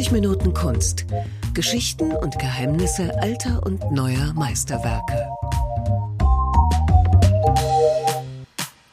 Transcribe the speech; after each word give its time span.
30 0.00 0.12
Minuten 0.12 0.54
Kunst. 0.54 1.04
Geschichten 1.52 2.12
und 2.12 2.38
Geheimnisse 2.38 3.20
alter 3.20 3.60
und 3.66 3.92
neuer 3.92 4.32
Meisterwerke. 4.34 5.28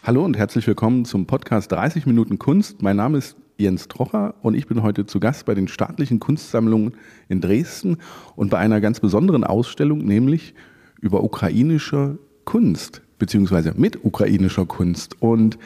Hallo 0.04 0.26
und 0.26 0.36
herzlich 0.36 0.68
willkommen 0.68 1.06
zum 1.06 1.26
Podcast 1.26 1.72
30 1.72 2.08
Minuten 2.08 2.40
Kunst. 2.40 2.82
Mein 2.82 2.98
Name 2.98 3.20
ist 3.20 3.38
Jens 3.58 3.88
Trocher 3.88 4.36
und 4.42 4.54
ich 4.54 4.68
bin 4.68 4.84
heute 4.84 5.06
zu 5.06 5.22
Gast 5.22 5.46
bei 5.46 5.56
den 5.56 5.70
staatlichen 5.70 6.20
Kunstsammlungen 6.20 6.96
in 7.30 7.40
Dresden 7.40 8.00
und 8.36 8.50
bei 8.50 8.58
einer 8.58 8.82
ganz 8.82 9.00
besonderen 9.00 9.46
Ausstellung, 9.46 10.00
nämlich 10.00 10.56
über 11.00 11.24
ukrainische 11.24 12.18
Kunst, 12.44 13.02
beziehungsweise 13.18 13.74
mit 13.78 14.04
ukrainischer 14.04 14.66
Kunst. 14.66 15.22
Und 15.22 15.58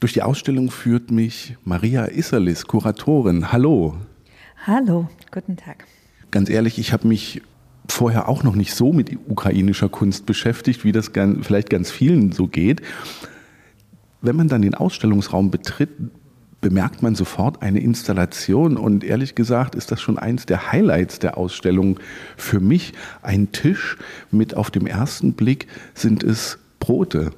durch 0.00 0.12
die 0.12 0.22
Ausstellung 0.22 0.72
führt 0.72 1.12
mich 1.12 1.56
Maria 1.64 2.06
Isserlis, 2.06 2.66
Kuratorin. 2.66 3.52
Hallo. 3.52 3.94
Hallo, 4.64 5.08
guten 5.32 5.56
Tag. 5.56 5.86
Ganz 6.30 6.48
ehrlich, 6.48 6.78
ich 6.78 6.92
habe 6.92 7.08
mich 7.08 7.42
vorher 7.88 8.28
auch 8.28 8.44
noch 8.44 8.54
nicht 8.54 8.74
so 8.74 8.92
mit 8.92 9.10
ukrainischer 9.26 9.88
Kunst 9.88 10.24
beschäftigt, 10.24 10.84
wie 10.84 10.92
das 10.92 11.10
vielleicht 11.42 11.68
ganz 11.68 11.90
vielen 11.90 12.30
so 12.30 12.46
geht. 12.46 12.80
Wenn 14.20 14.36
man 14.36 14.46
dann 14.46 14.62
den 14.62 14.76
Ausstellungsraum 14.76 15.50
betritt, 15.50 15.90
bemerkt 16.60 17.02
man 17.02 17.16
sofort 17.16 17.60
eine 17.60 17.80
Installation 17.80 18.76
und 18.76 19.02
ehrlich 19.02 19.34
gesagt 19.34 19.74
ist 19.74 19.90
das 19.90 20.00
schon 20.00 20.16
eins 20.16 20.46
der 20.46 20.70
Highlights 20.70 21.18
der 21.18 21.36
Ausstellung 21.36 21.98
für 22.36 22.60
mich. 22.60 22.92
Ein 23.20 23.50
Tisch 23.50 23.98
mit 24.30 24.56
auf 24.56 24.70
dem 24.70 24.86
ersten 24.86 25.32
Blick 25.32 25.66
sind 25.92 26.22
es 26.22 26.60
Brote. 26.78 27.32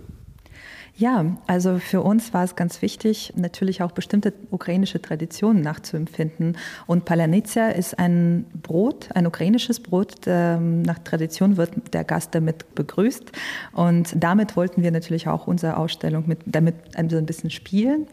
Ja, 0.97 1.25
also 1.48 1.80
für 1.80 2.03
uns 2.03 2.33
war 2.33 2.45
es 2.45 2.55
ganz 2.55 2.80
wichtig, 2.80 3.33
natürlich 3.34 3.83
auch 3.83 3.91
bestimmte 3.91 4.33
ukrainische 4.53 5.03
Traditionen 5.03 5.61
nachzuempfinden. 5.61 6.57
Und 6.86 7.05
Palanitsa 7.05 7.70
ist 7.70 7.98
ein 7.98 8.47
Brot, 8.62 9.09
ein 9.12 9.27
ukrainisches 9.27 9.81
Brot. 9.81 10.14
Ähm, 10.27 10.83
nach 10.83 11.01
Tradition 11.01 11.56
wird 11.56 11.73
der 11.92 12.05
Gast 12.05 12.33
damit 12.36 12.77
begrüßt. 12.77 13.33
Und 13.73 14.14
damit 14.17 14.56
wollten 14.56 14.84
wir 14.84 14.92
natürlich 14.92 15.27
auch 15.27 15.48
unsere 15.48 15.78
Ausstellung 15.78 16.28
mit, 16.28 16.39
damit 16.47 16.77
ein 16.95 17.08
bisschen 17.27 17.51
spielen. 17.51 18.06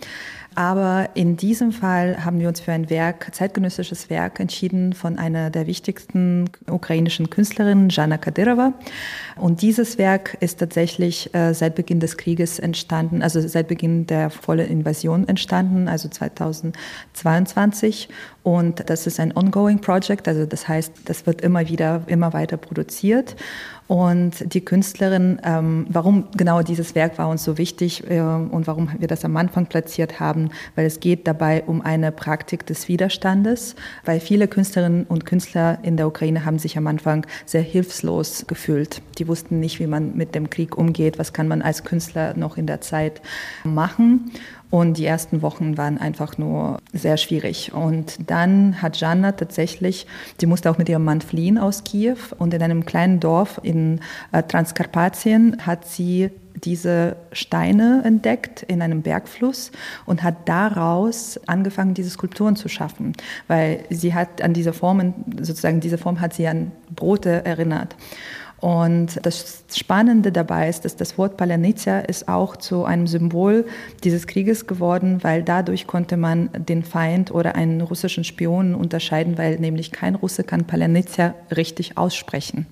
Aber 0.54 1.08
in 1.14 1.38
diesem 1.38 1.72
Fall 1.72 2.26
haben 2.26 2.42
wir 2.42 2.50
uns 2.50 2.60
für 2.60 2.74
ein 2.74 2.90
Werk, 2.90 3.34
zeitgenössisches 3.34 4.10
Werk 4.10 4.42
entschieden 4.42 4.92
von 4.92 5.18
einer 5.18 5.50
der 5.50 5.66
wichtigsten 5.66 6.50
ukrainischen 6.70 7.30
Künstlerinnen, 7.30 7.88
Jana 7.88 8.18
Kadyrova. 8.18 8.74
Und 9.38 9.62
dieses 9.62 9.98
Werk 9.98 10.36
ist 10.42 10.60
tatsächlich 10.60 11.34
äh, 11.34 11.54
seit 11.54 11.76
Beginn 11.76 12.02
des 12.02 12.18
Krieges 12.18 12.60
entstanden, 12.60 13.22
also 13.22 13.40
seit 13.40 13.70
Beginn 13.70 14.08
der 14.08 14.30
vollen 14.30 14.68
Invasion 14.68 15.26
entstanden, 15.26 15.88
also 15.88 16.10
2022. 16.10 18.10
Und 18.44 18.90
das 18.90 19.08
ist 19.08 19.22
ein 19.22 19.34
ongoing 19.38 19.80
Project, 19.80 20.28
also 20.28 20.46
das 20.46 20.68
heißt, 20.68 20.92
das 21.06 21.26
wird 21.26 21.40
immer 21.40 21.70
wieder, 21.70 22.04
immer 22.08 22.34
weiter 22.34 22.58
produziert. 22.58 23.38
Und 23.92 24.53
die 24.53 24.64
Künstlerin, 24.64 25.42
ähm, 25.44 25.86
warum 25.89 26.30
genau 26.38 26.61
dieses 26.61 26.95
Werk 26.95 27.17
war 27.17 27.28
uns 27.28 27.44
so 27.44 27.58
wichtig 27.58 28.09
äh, 28.09 28.22
und 28.22 28.66
warum 28.66 28.89
wir 28.98 29.09
das 29.09 29.25
am 29.25 29.36
Anfang 29.36 29.66
platziert 29.66 30.22
haben, 30.22 30.52
weil 30.75 30.86
es 30.86 31.02
geht 31.02 31.28
dabei 31.28 31.66
um 31.67 31.81
eine 31.81 32.14
Praktik 32.14 32.66
des 32.66 32.88
Widerstandes, 32.88 33.75
weil 34.06 34.22
viele 34.22 34.48
Künstlerinnen 34.48 35.03
und 35.03 35.25
Künstler 35.25 35.78
in 35.83 35.98
der 35.98 36.08
Ukraine 36.08 36.45
haben 36.45 36.58
sich 36.58 36.78
am 36.78 36.88
Anfang 36.88 37.28
sehr 37.45 37.64
hilflos 37.64 38.45
gefühlt. 38.48 39.02
Die 39.17 39.28
wussten 39.28 39.59
nicht, 39.59 39.81
wie 39.81 39.88
man 39.88 40.16
mit 40.16 40.36
dem 40.36 40.50
Krieg 40.50 40.78
umgeht, 40.78 41.20
was 41.20 41.33
kann 41.33 41.50
man 41.50 41.61
als 41.61 41.83
Künstler 41.83 42.33
noch 42.38 42.55
in 42.55 42.67
der 42.67 42.80
Zeit 42.80 43.22
machen. 43.66 44.31
Und 44.72 44.97
die 44.97 45.05
ersten 45.05 45.41
Wochen 45.41 45.77
waren 45.77 45.97
einfach 46.00 46.38
nur 46.38 46.80
sehr 46.94 47.17
schwierig. 47.17 47.73
Und 47.73 48.17
dann 48.31 48.81
hat 48.81 49.00
Jana 49.00 49.33
tatsächlich, 49.33 50.08
sie 50.39 50.45
musste 50.47 50.72
auch 50.72 50.77
mit 50.77 50.89
ihrem 50.89 51.03
Mann 51.03 51.22
fliehen 51.22 51.58
aus 51.58 51.83
Kiew 51.83 52.17
und 52.39 52.53
in 52.53 52.64
einem 52.64 52.86
kleinen 52.86 53.20
Dorf 53.20 53.60
in 53.64 53.99
äh, 54.31 54.42
Transkarpatien 54.42 55.58
hat 55.65 55.86
sie 55.86 56.31
diese 56.55 57.17
Steine 57.31 58.02
entdeckt 58.05 58.64
in 58.64 58.81
einem 58.81 59.02
Bergfluss 59.02 59.71
und 60.05 60.23
hat 60.23 60.48
daraus 60.48 61.39
angefangen, 61.48 61.93
diese 61.93 62.10
Skulpturen 62.10 62.55
zu 62.55 62.70
schaffen, 62.70 63.14
weil 63.48 63.83
sie 63.89 64.14
hat 64.14 64.42
an 64.42 64.54
diese 64.54 64.73
Formen, 64.73 65.14
sozusagen 65.42 65.80
diese 65.80 65.98
Form 65.98 66.21
hat 66.21 66.33
sie 66.33 66.48
an 66.48 66.71
Brote 66.95 67.45
erinnert. 67.45 67.95
Und 68.61 69.20
das 69.23 69.64
Spannende 69.73 70.32
dabei 70.32 70.70
ist, 70.70 70.86
dass 70.86 70.95
das 70.95 71.17
Wort 71.17 71.36
Palanitsa 71.36 71.99
ist 72.02 72.27
auch 72.27 72.55
zu 72.55 72.86
einem 72.86 73.08
Symbol 73.08 73.66
dieses 74.04 74.27
Krieges 74.27 74.67
geworden, 74.67 75.23
weil 75.23 75.42
dadurch 75.42 75.88
konnte 75.88 76.16
man 76.16 76.49
den 76.54 76.83
Feind 76.83 77.32
oder 77.32 77.55
einen 77.55 77.82
russischen 77.82 78.23
Spion 78.23 78.76
unterscheiden, 78.76 79.39
weil 79.39 79.60
nämlich 79.60 79.92
kein 79.92 80.14
Russe 80.14 80.44
kann 80.44 80.66
Palanitsa 80.66 81.33
richtig 81.55 81.98
aussprechen. 81.98 82.67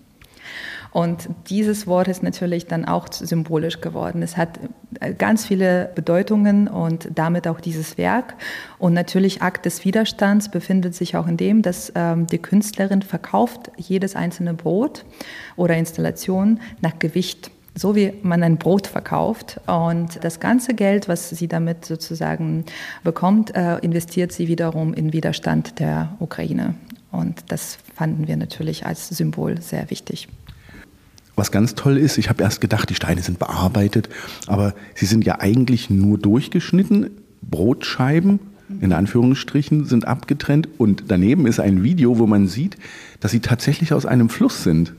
Und 0.91 1.29
dieses 1.50 1.85
Wort 1.85 2.07
ist 2.07 2.23
natürlich 2.23 2.66
dann 2.66 2.85
auch 2.85 3.11
symbolisch 3.11 3.81
geworden. 3.81 4.23
Es 4.23 4.38
hat 4.38 4.59
äh, 5.00 5.13
ganz 5.13 5.45
viele 5.45 5.91
Bedeutungen 5.94 6.67
und 6.67 7.09
damit 7.13 7.47
auch 7.47 7.59
dieses 7.59 7.97
Werk. 7.97 8.35
Und 8.79 8.94
natürlich 8.94 9.41
Akt 9.41 9.66
des 9.66 9.85
Widerstands 9.85 10.50
befindet 10.50 10.95
sich 10.95 11.16
auch 11.16 11.27
in 11.27 11.38
dem, 11.38 11.61
dass 11.61 11.91
ähm, 11.95 12.25
die 12.27 12.39
Künstlerin 12.39 13.01
verkauft 13.01 13.72
jedes 13.77 14.16
einzelne 14.16 14.53
Brot 14.53 15.05
oder 15.55 15.77
Installation 15.77 16.59
nach 16.81 16.97
Gewicht 17.00 17.51
so 17.75 17.95
wie 17.95 18.13
man 18.23 18.44
ein 18.44 18.57
Brot 18.57 18.88
verkauft. 18.88 19.61
Und 19.67 20.21
das 20.23 20.41
ganze 20.41 20.73
Geld, 20.73 21.07
was 21.07 21.29
sie 21.29 21.47
damit 21.47 21.85
sozusagen 21.85 22.66
bekommt, 23.03 23.56
äh, 23.56 23.77
investiert 23.77 24.33
sie 24.33 24.50
wiederum 24.50 24.94
in 24.94 25.13
Widerstand 25.13 25.79
der 25.79 26.16
Ukraine. 26.19 26.75
Und 27.11 27.51
das 27.51 27.77
fanden 27.95 28.27
wir 28.27 28.35
natürlich 28.35 28.85
als 28.85 29.07
Symbol 29.09 29.61
sehr 29.61 29.89
wichtig. 29.89 30.27
Was 31.39 31.51
ganz 31.53 31.73
toll 31.73 31.95
ist, 31.95 32.17
ich 32.17 32.27
habe 32.27 32.44
erst 32.44 32.59
gedacht, 32.59 32.89
die 32.89 32.95
Steine 32.95 33.22
sind 33.22 33.39
bearbeitet, 33.39 34.09
aber 34.45 34.73
sie 34.94 35.05
sind 35.05 35.23
ja 35.23 35.39
eigentlich 35.39 35.89
nur 35.89 36.17
durchgeschnitten. 36.17 37.11
Brotscheiben, 37.41 38.41
in 38.81 38.91
Anführungsstrichen, 38.91 39.85
sind 39.85 40.05
abgetrennt 40.05 40.67
und 40.77 41.05
daneben 41.07 41.47
ist 41.47 41.61
ein 41.61 41.81
Video, 41.81 42.19
wo 42.19 42.27
man 42.27 42.47
sieht, 42.47 42.75
dass 43.22 43.31
sie 43.31 43.39
tatsächlich 43.39 43.94
aus 43.94 44.05
einem 44.05 44.27
Fluss 44.27 44.63
sind. 44.66 44.91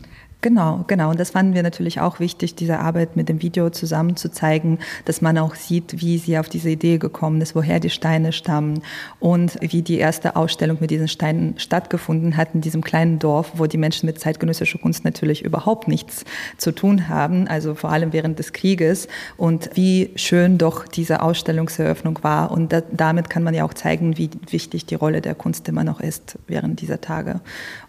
Genau, 0.42 0.84
genau. 0.86 1.10
Und 1.10 1.20
das 1.20 1.30
fanden 1.30 1.54
wir 1.54 1.62
natürlich 1.62 2.00
auch 2.00 2.18
wichtig, 2.18 2.54
diese 2.54 2.78
Arbeit 2.78 3.14
mit 3.14 3.28
dem 3.28 3.42
Video 3.42 3.68
zusammen 3.68 4.16
zu 4.16 4.30
zeigen, 4.30 4.78
dass 5.04 5.20
man 5.20 5.36
auch 5.36 5.54
sieht, 5.54 6.00
wie 6.00 6.16
sie 6.16 6.38
auf 6.38 6.48
diese 6.48 6.70
Idee 6.70 6.96
gekommen 6.96 7.42
ist, 7.42 7.54
woher 7.54 7.78
die 7.78 7.90
Steine 7.90 8.32
stammen 8.32 8.80
und 9.18 9.58
wie 9.60 9.82
die 9.82 9.98
erste 9.98 10.36
Ausstellung 10.36 10.78
mit 10.80 10.90
diesen 10.90 11.08
Steinen 11.08 11.58
stattgefunden 11.58 12.38
hat 12.38 12.54
in 12.54 12.62
diesem 12.62 12.82
kleinen 12.82 13.18
Dorf, 13.18 13.52
wo 13.56 13.66
die 13.66 13.76
Menschen 13.76 14.06
mit 14.06 14.18
zeitgenössischer 14.18 14.78
Kunst 14.78 15.04
natürlich 15.04 15.44
überhaupt 15.44 15.88
nichts 15.88 16.24
zu 16.56 16.72
tun 16.72 17.08
haben, 17.08 17.46
also 17.46 17.74
vor 17.74 17.90
allem 17.90 18.14
während 18.14 18.38
des 18.38 18.54
Krieges 18.54 19.08
und 19.36 19.68
wie 19.74 20.10
schön 20.16 20.56
doch 20.56 20.88
diese 20.88 21.20
Ausstellungseröffnung 21.20 22.18
war. 22.22 22.50
Und 22.50 22.72
da, 22.72 22.80
damit 22.80 23.28
kann 23.28 23.42
man 23.42 23.52
ja 23.52 23.64
auch 23.66 23.74
zeigen, 23.74 24.16
wie 24.16 24.30
wichtig 24.48 24.86
die 24.86 24.94
Rolle 24.94 25.20
der 25.20 25.34
Kunst 25.34 25.68
immer 25.68 25.84
noch 25.84 26.00
ist 26.00 26.38
während 26.46 26.80
dieser 26.80 27.02
Tage. 27.02 27.40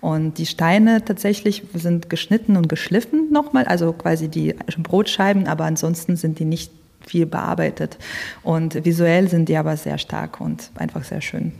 Und 0.01 0.39
die 0.39 0.47
Steine 0.47 1.05
tatsächlich 1.05 1.63
sind 1.75 2.09
geschnitten 2.09 2.57
und 2.57 2.67
geschliffen 2.67 3.31
nochmal, 3.31 3.65
also 3.65 3.93
quasi 3.93 4.27
die 4.27 4.55
Brotscheiben, 4.77 5.47
aber 5.47 5.65
ansonsten 5.65 6.15
sind 6.15 6.39
die 6.39 6.45
nicht 6.45 6.71
viel 7.05 7.25
bearbeitet. 7.25 7.97
Und 8.43 8.83
visuell 8.83 9.29
sind 9.29 9.47
die 9.47 9.57
aber 9.57 9.77
sehr 9.77 9.97
stark 9.97 10.41
und 10.41 10.71
einfach 10.75 11.03
sehr 11.03 11.21
schön. 11.21 11.51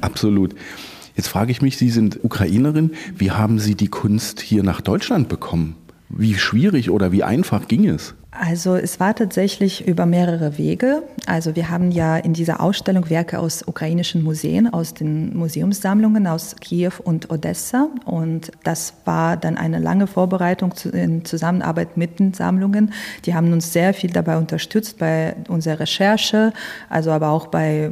Absolut. 0.00 0.54
Jetzt 1.16 1.28
frage 1.28 1.52
ich 1.52 1.62
mich, 1.62 1.76
Sie 1.76 1.90
sind 1.90 2.24
Ukrainerin. 2.24 2.92
Wie 3.16 3.30
haben 3.30 3.58
Sie 3.58 3.74
die 3.74 3.88
Kunst 3.88 4.40
hier 4.40 4.62
nach 4.62 4.80
Deutschland 4.80 5.28
bekommen? 5.28 5.76
Wie 6.08 6.34
schwierig 6.34 6.90
oder 6.90 7.12
wie 7.12 7.22
einfach 7.22 7.68
ging 7.68 7.88
es? 7.88 8.14
Also 8.36 8.74
es 8.74 8.98
war 8.98 9.14
tatsächlich 9.14 9.86
über 9.86 10.06
mehrere 10.06 10.58
Wege. 10.58 11.04
Also 11.24 11.54
wir 11.54 11.70
haben 11.70 11.92
ja 11.92 12.16
in 12.16 12.32
dieser 12.32 12.60
Ausstellung 12.60 13.08
Werke 13.08 13.38
aus 13.38 13.62
ukrainischen 13.62 14.24
Museen, 14.24 14.72
aus 14.72 14.92
den 14.92 15.36
Museumssammlungen 15.36 16.26
aus 16.26 16.56
Kiew 16.60 16.90
und 17.04 17.30
Odessa. 17.30 17.88
Und 18.04 18.50
das 18.64 18.94
war 19.04 19.36
dann 19.36 19.56
eine 19.56 19.78
lange 19.78 20.08
Vorbereitung 20.08 20.74
in 20.92 21.24
Zusammenarbeit 21.24 21.96
mit 21.96 22.18
den 22.18 22.34
Sammlungen. 22.34 22.92
Die 23.24 23.34
haben 23.34 23.52
uns 23.52 23.72
sehr 23.72 23.94
viel 23.94 24.10
dabei 24.10 24.36
unterstützt 24.36 24.98
bei 24.98 25.36
unserer 25.48 25.80
Recherche, 25.80 26.52
also 26.90 27.12
aber 27.12 27.28
auch 27.28 27.46
bei 27.46 27.88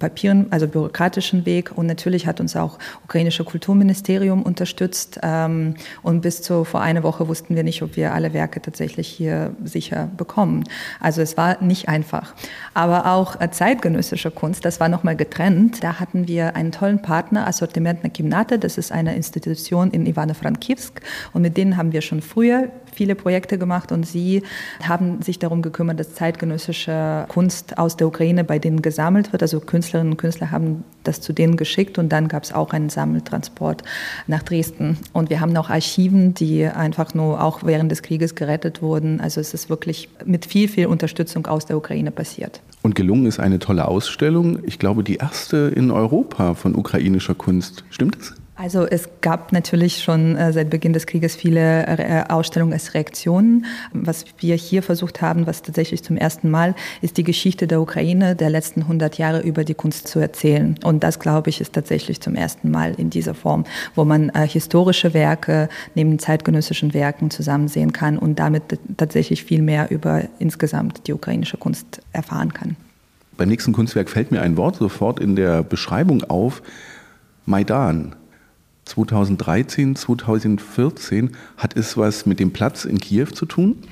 Papieren, 0.00 0.48
also 0.50 0.66
bürokratischen 0.66 1.46
Weg. 1.46 1.70
Und 1.76 1.86
natürlich 1.86 2.26
hat 2.26 2.40
uns 2.40 2.56
auch 2.56 2.80
ukrainische 3.04 3.44
Kulturministerium 3.44 4.42
unterstützt. 4.42 5.20
Ähm, 5.22 5.74
und 6.02 6.20
bis 6.22 6.42
zu 6.42 6.64
vor 6.64 6.80
einer 6.80 7.04
Woche 7.04 7.28
wussten 7.28 7.54
wir 7.54 7.62
nicht, 7.62 7.80
ob 7.82 7.96
wir 7.96 8.12
alle 8.12 8.32
Werke 8.32 8.60
tatsächlich 8.60 9.06
hier 9.06 9.54
sich 9.62 9.83
sicher 9.84 10.08
bekommen. 10.16 10.64
Also 11.00 11.20
es 11.20 11.36
war 11.36 11.62
nicht 11.62 11.88
einfach. 11.88 12.34
Aber 12.72 13.06
auch 13.12 13.40
äh, 13.40 13.50
zeitgenössische 13.50 14.30
Kunst, 14.30 14.64
das 14.64 14.80
war 14.80 14.88
nochmal 14.88 15.16
getrennt. 15.16 15.82
Da 15.82 16.00
hatten 16.00 16.26
wir 16.26 16.56
einen 16.56 16.72
tollen 16.72 17.02
Partner, 17.02 17.46
Assortiment 17.46 18.00
na 18.02 18.08
Kimnate, 18.08 18.58
das 18.58 18.78
ist 18.78 18.92
eine 18.92 19.14
Institution 19.14 19.90
in 19.90 20.06
Ivano-Frankivsk 20.06 21.00
und 21.32 21.42
mit 21.42 21.56
denen 21.56 21.76
haben 21.76 21.92
wir 21.92 22.00
schon 22.00 22.22
früher 22.22 22.70
viele 22.94 23.14
Projekte 23.14 23.58
gemacht 23.58 23.92
und 23.92 24.06
sie 24.06 24.42
haben 24.82 25.20
sich 25.20 25.38
darum 25.38 25.62
gekümmert, 25.62 26.00
dass 26.00 26.14
zeitgenössische 26.14 27.26
Kunst 27.28 27.76
aus 27.76 27.96
der 27.96 28.06
Ukraine 28.06 28.44
bei 28.44 28.58
denen 28.58 28.82
gesammelt 28.82 29.32
wird. 29.32 29.42
Also 29.42 29.60
Künstlerinnen 29.60 30.12
und 30.12 30.16
Künstler 30.16 30.50
haben 30.50 30.84
das 31.02 31.20
zu 31.20 31.32
denen 31.32 31.56
geschickt 31.56 31.98
und 31.98 32.10
dann 32.10 32.28
gab 32.28 32.44
es 32.44 32.52
auch 32.52 32.72
einen 32.72 32.88
Sammeltransport 32.88 33.82
nach 34.26 34.42
Dresden. 34.42 34.98
Und 35.12 35.30
wir 35.30 35.40
haben 35.40 35.52
noch 35.52 35.70
Archiven, 35.70 36.34
die 36.34 36.66
einfach 36.66 37.14
nur 37.14 37.42
auch 37.42 37.62
während 37.64 37.90
des 37.90 38.02
Krieges 38.02 38.34
gerettet 38.34 38.80
wurden. 38.80 39.20
Also 39.20 39.40
es 39.40 39.54
ist 39.54 39.68
wirklich 39.68 39.73
mit 40.24 40.46
viel, 40.46 40.68
viel 40.68 40.86
Unterstützung 40.86 41.46
aus 41.46 41.66
der 41.66 41.76
Ukraine 41.76 42.10
passiert. 42.10 42.60
Und 42.82 42.94
gelungen 42.94 43.26
ist 43.26 43.40
eine 43.40 43.58
tolle 43.58 43.88
Ausstellung. 43.88 44.58
Ich 44.64 44.78
glaube, 44.78 45.04
die 45.04 45.16
erste 45.16 45.72
in 45.74 45.90
Europa 45.90 46.54
von 46.54 46.74
ukrainischer 46.74 47.34
Kunst. 47.34 47.84
Stimmt 47.90 48.16
das? 48.18 48.34
Also 48.56 48.86
es 48.86 49.08
gab 49.20 49.50
natürlich 49.50 50.02
schon 50.02 50.36
äh, 50.36 50.52
seit 50.52 50.70
Beginn 50.70 50.92
des 50.92 51.06
Krieges 51.06 51.34
viele 51.34 51.86
äh, 51.86 52.24
Ausstellungen 52.28 52.72
als 52.72 52.94
Reaktionen. 52.94 53.66
Was 53.92 54.24
wir 54.38 54.54
hier 54.54 54.82
versucht 54.84 55.20
haben, 55.22 55.48
was 55.48 55.62
tatsächlich 55.62 56.04
zum 56.04 56.16
ersten 56.16 56.50
Mal 56.50 56.76
ist, 57.00 57.16
die 57.16 57.24
Geschichte 57.24 57.66
der 57.66 57.80
Ukraine 57.80 58.36
der 58.36 58.50
letzten 58.50 58.82
100 58.82 59.18
Jahre 59.18 59.40
über 59.40 59.64
die 59.64 59.74
Kunst 59.74 60.06
zu 60.06 60.20
erzählen. 60.20 60.78
Und 60.84 61.02
das, 61.02 61.18
glaube 61.18 61.50
ich, 61.50 61.60
ist 61.60 61.72
tatsächlich 61.72 62.20
zum 62.20 62.36
ersten 62.36 62.70
Mal 62.70 62.94
in 62.96 63.10
dieser 63.10 63.34
Form, 63.34 63.64
wo 63.96 64.04
man 64.04 64.28
äh, 64.28 64.46
historische 64.46 65.14
Werke 65.14 65.68
neben 65.96 66.20
zeitgenössischen 66.20 66.94
Werken 66.94 67.30
zusammen 67.30 67.66
sehen 67.66 67.92
kann 67.92 68.18
und 68.18 68.38
damit 68.38 68.78
tatsächlich 68.96 69.42
viel 69.42 69.62
mehr 69.62 69.90
über 69.90 70.22
insgesamt 70.38 71.08
die 71.08 71.12
ukrainische 71.12 71.56
Kunst 71.56 72.02
erfahren 72.12 72.54
kann. 72.54 72.76
Beim 73.36 73.48
nächsten 73.48 73.72
Kunstwerk 73.72 74.08
fällt 74.08 74.30
mir 74.30 74.42
ein 74.42 74.56
Wort 74.56 74.76
sofort 74.76 75.18
in 75.18 75.34
der 75.34 75.64
Beschreibung 75.64 76.22
auf, 76.22 76.62
Maidan. 77.46 78.14
2013, 78.84 79.96
2014. 79.96 81.36
Hat 81.56 81.76
es 81.76 81.96
was 81.96 82.26
mit 82.26 82.40
dem 82.40 82.52
Platz 82.52 82.84
in 82.84 82.98
Kiew 82.98 83.26
zu 83.26 83.46
tun? 83.46 83.82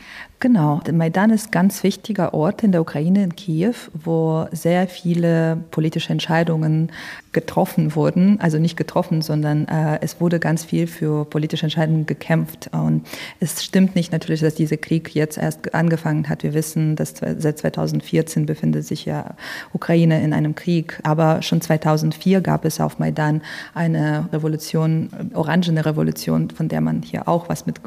Genau, 0.42 0.80
der 0.84 0.92
Maidan 0.92 1.30
ist 1.30 1.46
ein 1.46 1.50
ganz 1.52 1.84
wichtiger 1.84 2.34
Ort 2.34 2.64
in 2.64 2.72
der 2.72 2.80
Ukraine, 2.80 3.22
in 3.22 3.36
Kiew, 3.36 3.76
wo 3.94 4.48
sehr 4.50 4.88
viele 4.88 5.58
politische 5.70 6.10
Entscheidungen 6.10 6.90
getroffen 7.30 7.94
wurden. 7.94 8.40
Also 8.40 8.58
nicht 8.58 8.76
getroffen, 8.76 9.22
sondern 9.22 9.68
äh, 9.68 10.00
es 10.00 10.20
wurde 10.20 10.40
ganz 10.40 10.64
viel 10.64 10.88
für 10.88 11.26
politische 11.26 11.66
Entscheidungen 11.66 12.06
gekämpft. 12.06 12.70
Und 12.72 13.06
es 13.38 13.62
stimmt 13.62 13.94
nicht 13.94 14.10
natürlich, 14.10 14.40
dass 14.40 14.56
dieser 14.56 14.78
Krieg 14.78 15.14
jetzt 15.14 15.38
erst 15.38 15.76
angefangen 15.76 16.28
hat. 16.28 16.42
Wir 16.42 16.54
wissen, 16.54 16.96
dass 16.96 17.14
seit 17.18 17.58
2014 17.58 18.44
befindet 18.44 18.84
sich 18.84 19.04
ja 19.04 19.36
Ukraine 19.72 20.24
in 20.24 20.32
einem 20.32 20.56
Krieg. 20.56 20.98
Aber 21.04 21.40
schon 21.42 21.60
2004 21.60 22.40
gab 22.40 22.64
es 22.64 22.80
auf 22.80 22.98
Maidan 22.98 23.42
eine 23.74 24.28
Revolution, 24.32 25.08
orangene 25.34 25.86
Revolution, 25.86 26.50
von 26.50 26.66
der 26.66 26.80
man 26.80 27.02
hier 27.02 27.28
auch 27.28 27.48
was 27.48 27.64
mit 27.64 27.80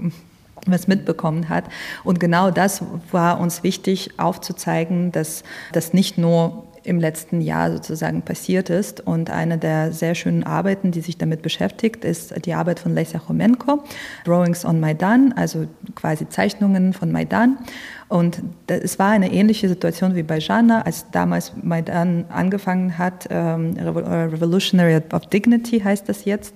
was 0.65 0.87
mitbekommen 0.87 1.49
hat. 1.49 1.65
Und 2.03 2.19
genau 2.19 2.51
das 2.51 2.81
war 3.11 3.39
uns 3.39 3.63
wichtig 3.63 4.11
aufzuzeigen, 4.17 5.11
dass 5.11 5.43
das 5.71 5.93
nicht 5.93 6.17
nur 6.17 6.65
im 6.85 6.99
letzten 6.99 7.41
Jahr 7.41 7.71
sozusagen 7.71 8.21
passiert 8.21 8.69
ist. 8.69 9.01
Und 9.01 9.29
eine 9.29 9.57
der 9.57 9.91
sehr 9.91 10.15
schönen 10.15 10.43
Arbeiten, 10.43 10.91
die 10.91 11.01
sich 11.01 11.17
damit 11.17 11.41
beschäftigt, 11.41 12.05
ist 12.05 12.33
die 12.45 12.53
Arbeit 12.53 12.79
von 12.79 12.93
Lesia 12.93 13.19
Chomenko, 13.19 13.83
Drawings 14.23 14.65
on 14.65 14.79
Maidan, 14.79 15.33
also 15.35 15.65
quasi 15.95 16.29
Zeichnungen 16.29 16.93
von 16.93 17.11
Maidan. 17.11 17.57
Und 18.07 18.43
es 18.67 18.99
war 18.99 19.09
eine 19.09 19.31
ähnliche 19.31 19.67
Situation 19.67 20.13
wie 20.15 20.21
bei 20.21 20.37
Jana, 20.37 20.83
als 20.83 21.09
damals 21.09 21.53
Maidan 21.63 22.25
angefangen 22.29 22.99
hat, 22.99 23.27
ähm, 23.31 23.75
äh, 23.77 23.83
Revolutionary 23.83 25.01
of 25.11 25.25
Dignity 25.27 25.79
heißt 25.79 26.07
das 26.07 26.23
jetzt, 26.25 26.53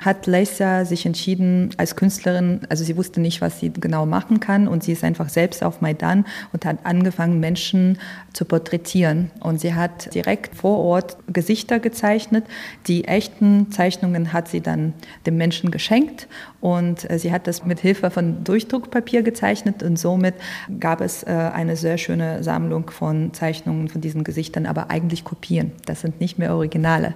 hat 0.00 0.28
Leisa 0.28 0.84
sich 0.84 1.04
entschieden 1.04 1.70
als 1.76 1.96
Künstlerin, 1.96 2.60
also 2.68 2.84
sie 2.84 2.96
wusste 2.96 3.20
nicht, 3.20 3.40
was 3.40 3.58
sie 3.58 3.72
genau 3.72 4.06
machen 4.06 4.38
kann 4.38 4.68
und 4.68 4.84
sie 4.84 4.92
ist 4.92 5.02
einfach 5.02 5.28
selbst 5.28 5.64
auf 5.64 5.80
Maidan 5.80 6.24
und 6.52 6.64
hat 6.64 6.78
angefangen, 6.84 7.40
Menschen 7.40 7.98
zu 8.32 8.44
porträtieren. 8.44 9.32
Und 9.40 9.60
sie 9.60 9.74
hat 9.74 10.14
direkt 10.14 10.54
vor 10.54 10.78
Ort 10.78 11.16
Gesichter 11.26 11.80
gezeichnet. 11.80 12.44
Die 12.86 13.04
echten 13.04 13.72
Zeichnungen 13.72 14.32
hat 14.32 14.48
sie 14.48 14.60
dann 14.60 14.94
dem 15.26 15.36
Menschen 15.36 15.72
geschenkt 15.72 16.28
und 16.60 17.10
äh, 17.10 17.18
sie 17.18 17.32
hat 17.32 17.48
das 17.48 17.64
mit 17.64 17.80
Hilfe 17.80 18.10
von 18.10 18.44
Durchdruckpapier 18.44 19.22
gezeichnet 19.22 19.82
und 19.82 19.98
somit 19.98 20.34
gab 20.78 20.91
es 21.00 21.22
äh, 21.22 21.30
eine 21.30 21.76
sehr 21.76 21.98
schöne 21.98 22.42
Sammlung 22.42 22.90
von 22.90 23.32
Zeichnungen 23.32 23.88
von 23.88 24.00
diesen 24.00 24.24
Gesichtern, 24.24 24.66
aber 24.66 24.90
eigentlich 24.90 25.24
Kopien. 25.24 25.72
Das 25.86 26.00
sind 26.00 26.20
nicht 26.20 26.38
mehr 26.38 26.54
Originale. 26.54 27.14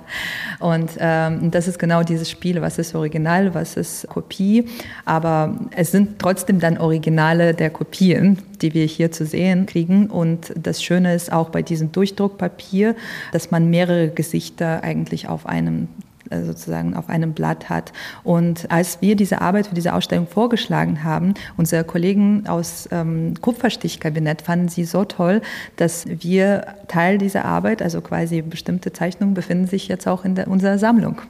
Und 0.60 0.90
ähm, 0.98 1.50
das 1.50 1.68
ist 1.68 1.78
genau 1.78 2.02
dieses 2.02 2.30
Spiel, 2.30 2.62
was 2.62 2.78
ist 2.78 2.94
Original, 2.94 3.54
was 3.54 3.76
ist 3.76 4.08
Kopie. 4.08 4.66
Aber 5.04 5.56
es 5.70 5.92
sind 5.92 6.18
trotzdem 6.18 6.60
dann 6.60 6.78
Originale 6.78 7.54
der 7.54 7.70
Kopien, 7.70 8.38
die 8.62 8.74
wir 8.74 8.86
hier 8.86 9.12
zu 9.12 9.26
sehen 9.26 9.66
kriegen. 9.66 10.06
Und 10.08 10.52
das 10.56 10.82
Schöne 10.82 11.14
ist 11.14 11.32
auch 11.32 11.50
bei 11.50 11.62
diesem 11.62 11.92
Durchdruckpapier, 11.92 12.96
dass 13.32 13.50
man 13.50 13.70
mehrere 13.70 14.08
Gesichter 14.08 14.82
eigentlich 14.82 15.28
auf 15.28 15.46
einem 15.46 15.88
sozusagen 16.30 16.94
auf 16.94 17.08
einem 17.08 17.32
Blatt 17.32 17.68
hat. 17.68 17.92
Und 18.24 18.70
als 18.70 19.00
wir 19.00 19.16
diese 19.16 19.40
Arbeit 19.40 19.68
für 19.68 19.74
diese 19.74 19.94
Ausstellung 19.94 20.26
vorgeschlagen 20.26 21.04
haben, 21.04 21.34
unsere 21.56 21.84
Kollegen 21.84 22.46
aus 22.46 22.88
ähm, 22.90 23.34
Kupferstichkabinett 23.40 24.42
fanden 24.42 24.68
sie 24.68 24.84
so 24.84 25.04
toll, 25.04 25.42
dass 25.76 26.06
wir 26.06 26.66
Teil 26.88 27.18
dieser 27.18 27.44
Arbeit, 27.44 27.82
also 27.82 28.00
quasi 28.00 28.42
bestimmte 28.42 28.92
Zeichnungen, 28.92 29.34
befinden 29.34 29.66
sich 29.66 29.88
jetzt 29.88 30.06
auch 30.06 30.24
in 30.24 30.34
der, 30.34 30.48
unserer 30.48 30.78
Sammlung. 30.78 31.20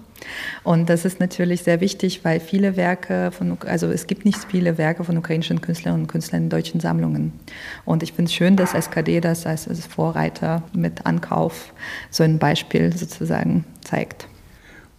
Und 0.65 0.89
das 0.89 1.05
ist 1.05 1.21
natürlich 1.21 1.63
sehr 1.63 1.81
wichtig, 1.81 2.25
weil 2.25 2.41
viele 2.41 2.77
Werke 2.77 3.31
von, 3.31 3.59
also 3.67 3.89
es 3.89 4.07
gibt 4.07 4.25
nicht 4.25 4.39
viele 4.51 4.79
Werke 4.79 5.05
von 5.05 5.17
ukrainischen 5.17 5.61
Künstlerinnen 5.61 6.05
und 6.05 6.09
Künstlern 6.09 6.45
in 6.45 6.49
deutschen 6.49 6.81
Sammlungen. 6.81 7.33
Und 7.85 8.03
ich 8.03 8.13
finde 8.13 8.29
es 8.31 8.35
schön, 8.35 8.57
dass 8.57 8.75
SKD 8.75 9.21
das 9.21 9.47
als 9.47 9.67
Vorreiter 9.87 10.63
mit 10.73 11.07
Ankauf 11.07 11.73
so 12.11 12.25
ein 12.25 12.39
Beispiel 12.39 12.97
sozusagen 12.97 13.65
zeigt. 13.83 14.29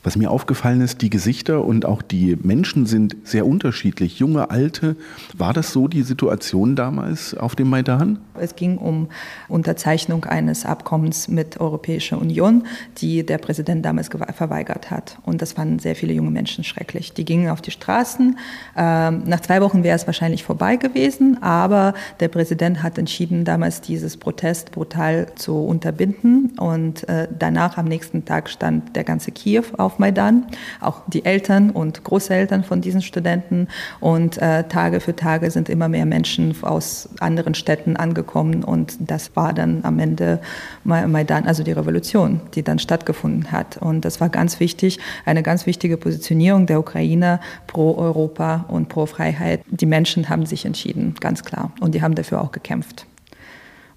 Was 0.08 0.16
mir 0.16 0.32
aufgefallen 0.32 0.80
ist, 0.80 1.02
die 1.02 1.10
Gesichter 1.10 1.66
und 1.66 1.86
auch 1.86 2.02
die 2.02 2.38
Menschen 2.42 2.86
sind 2.86 3.18
sehr 3.26 3.46
unterschiedlich. 3.46 4.20
Junge, 4.20 4.52
alte. 4.52 4.96
War 5.38 5.52
das 5.52 5.74
so 5.74 5.90
die 5.90 6.04
Situation 6.04 6.78
damals 6.78 7.34
auf 7.34 7.58
dem 7.58 7.70
Maidan? 7.70 8.18
Es 8.40 8.56
ging 8.56 8.78
um 8.78 9.10
Unterzeichnung 9.50 10.24
eines 10.24 10.66
Abkommens 10.66 11.28
mit 11.28 11.60
Europäischer 11.60 12.22
Union, 12.22 12.64
die 13.00 13.26
der 13.26 13.38
Präsident 13.38 13.84
damals 13.84 14.08
verweigert 14.34 14.92
hat. 14.92 15.18
Und 15.26 15.42
das 15.42 15.52
fanden 15.52 15.80
sehr 15.80 15.94
viele 15.94 16.14
junge 16.14 16.32
Menschen 16.32 16.64
schrecklich. 16.64 17.12
Die 17.12 17.26
gingen 17.26 17.50
auf 17.50 17.62
die 17.62 17.72
Straßen. 17.72 18.38
Ähm, 18.78 19.24
nach 19.26 19.42
zwei 19.42 19.60
Wochen 19.60 19.84
wäre 19.84 19.98
es 19.98 20.08
wahrscheinlich 20.08 20.46
vorbei 20.46 20.78
gewesen, 20.78 21.44
aber 21.44 21.94
der 22.22 22.30
Präsident 22.30 22.82
hat 22.82 22.98
entschieden, 22.98 23.44
damals 23.44 23.82
dieses 23.82 24.16
Protest 24.16 24.72
brutal 24.72 25.28
zu 25.36 25.66
unterbinden. 25.66 26.54
Und 26.58 27.10
äh, 27.10 27.28
danach 27.38 27.78
am 27.78 27.88
nächsten 27.88 28.24
Tag 28.24 28.50
stand 28.50 28.96
der 28.96 29.04
ganze 29.04 29.32
Kiew 29.32 29.66
auf 29.78 29.97
Maidan, 30.00 30.48
auch 30.80 31.02
die 31.08 31.26
Eltern 31.26 31.70
und 31.70 32.04
Großeltern 32.04 32.64
von 32.64 32.82
diesen 32.82 33.02
Studenten. 33.02 33.68
Und 34.00 34.38
äh, 34.38 34.64
Tage 34.66 35.00
für 35.00 35.16
Tage 35.16 35.52
sind 35.52 35.70
immer 35.70 35.90
mehr 35.90 36.06
Menschen 36.06 36.56
aus 36.62 37.10
anderen 37.20 37.54
Städten 37.54 37.98
angekommen. 37.98 38.64
Und 38.64 38.98
das 39.00 39.36
war 39.36 39.54
dann 39.54 39.80
am 39.84 40.00
Ende 40.00 40.40
Maidan, 40.84 41.46
also 41.46 41.64
die 41.64 41.72
Revolution, 41.72 42.42
die 42.56 42.64
dann 42.64 42.80
stattgefunden 42.80 43.52
hat. 43.52 43.78
Und 43.78 44.06
das 44.06 44.22
war 44.22 44.30
ganz 44.30 44.60
wichtig, 44.60 45.00
eine 45.26 45.44
ganz 45.44 45.66
wichtige 45.66 45.98
Positionierung 45.98 46.66
der 46.66 46.80
Ukrainer 46.80 47.40
pro 47.68 47.96
Europa 47.96 48.66
und 48.68 48.90
pro 48.90 49.06
Freiheit. 49.06 49.62
Die 49.70 49.86
Menschen 49.86 50.30
haben 50.30 50.46
sich 50.46 50.66
entschieden, 50.66 51.16
ganz 51.20 51.44
klar. 51.44 51.72
Und 51.80 51.96
die 51.96 52.02
haben 52.02 52.16
dafür 52.16 52.42
auch 52.42 52.52
gekämpft. 52.52 53.06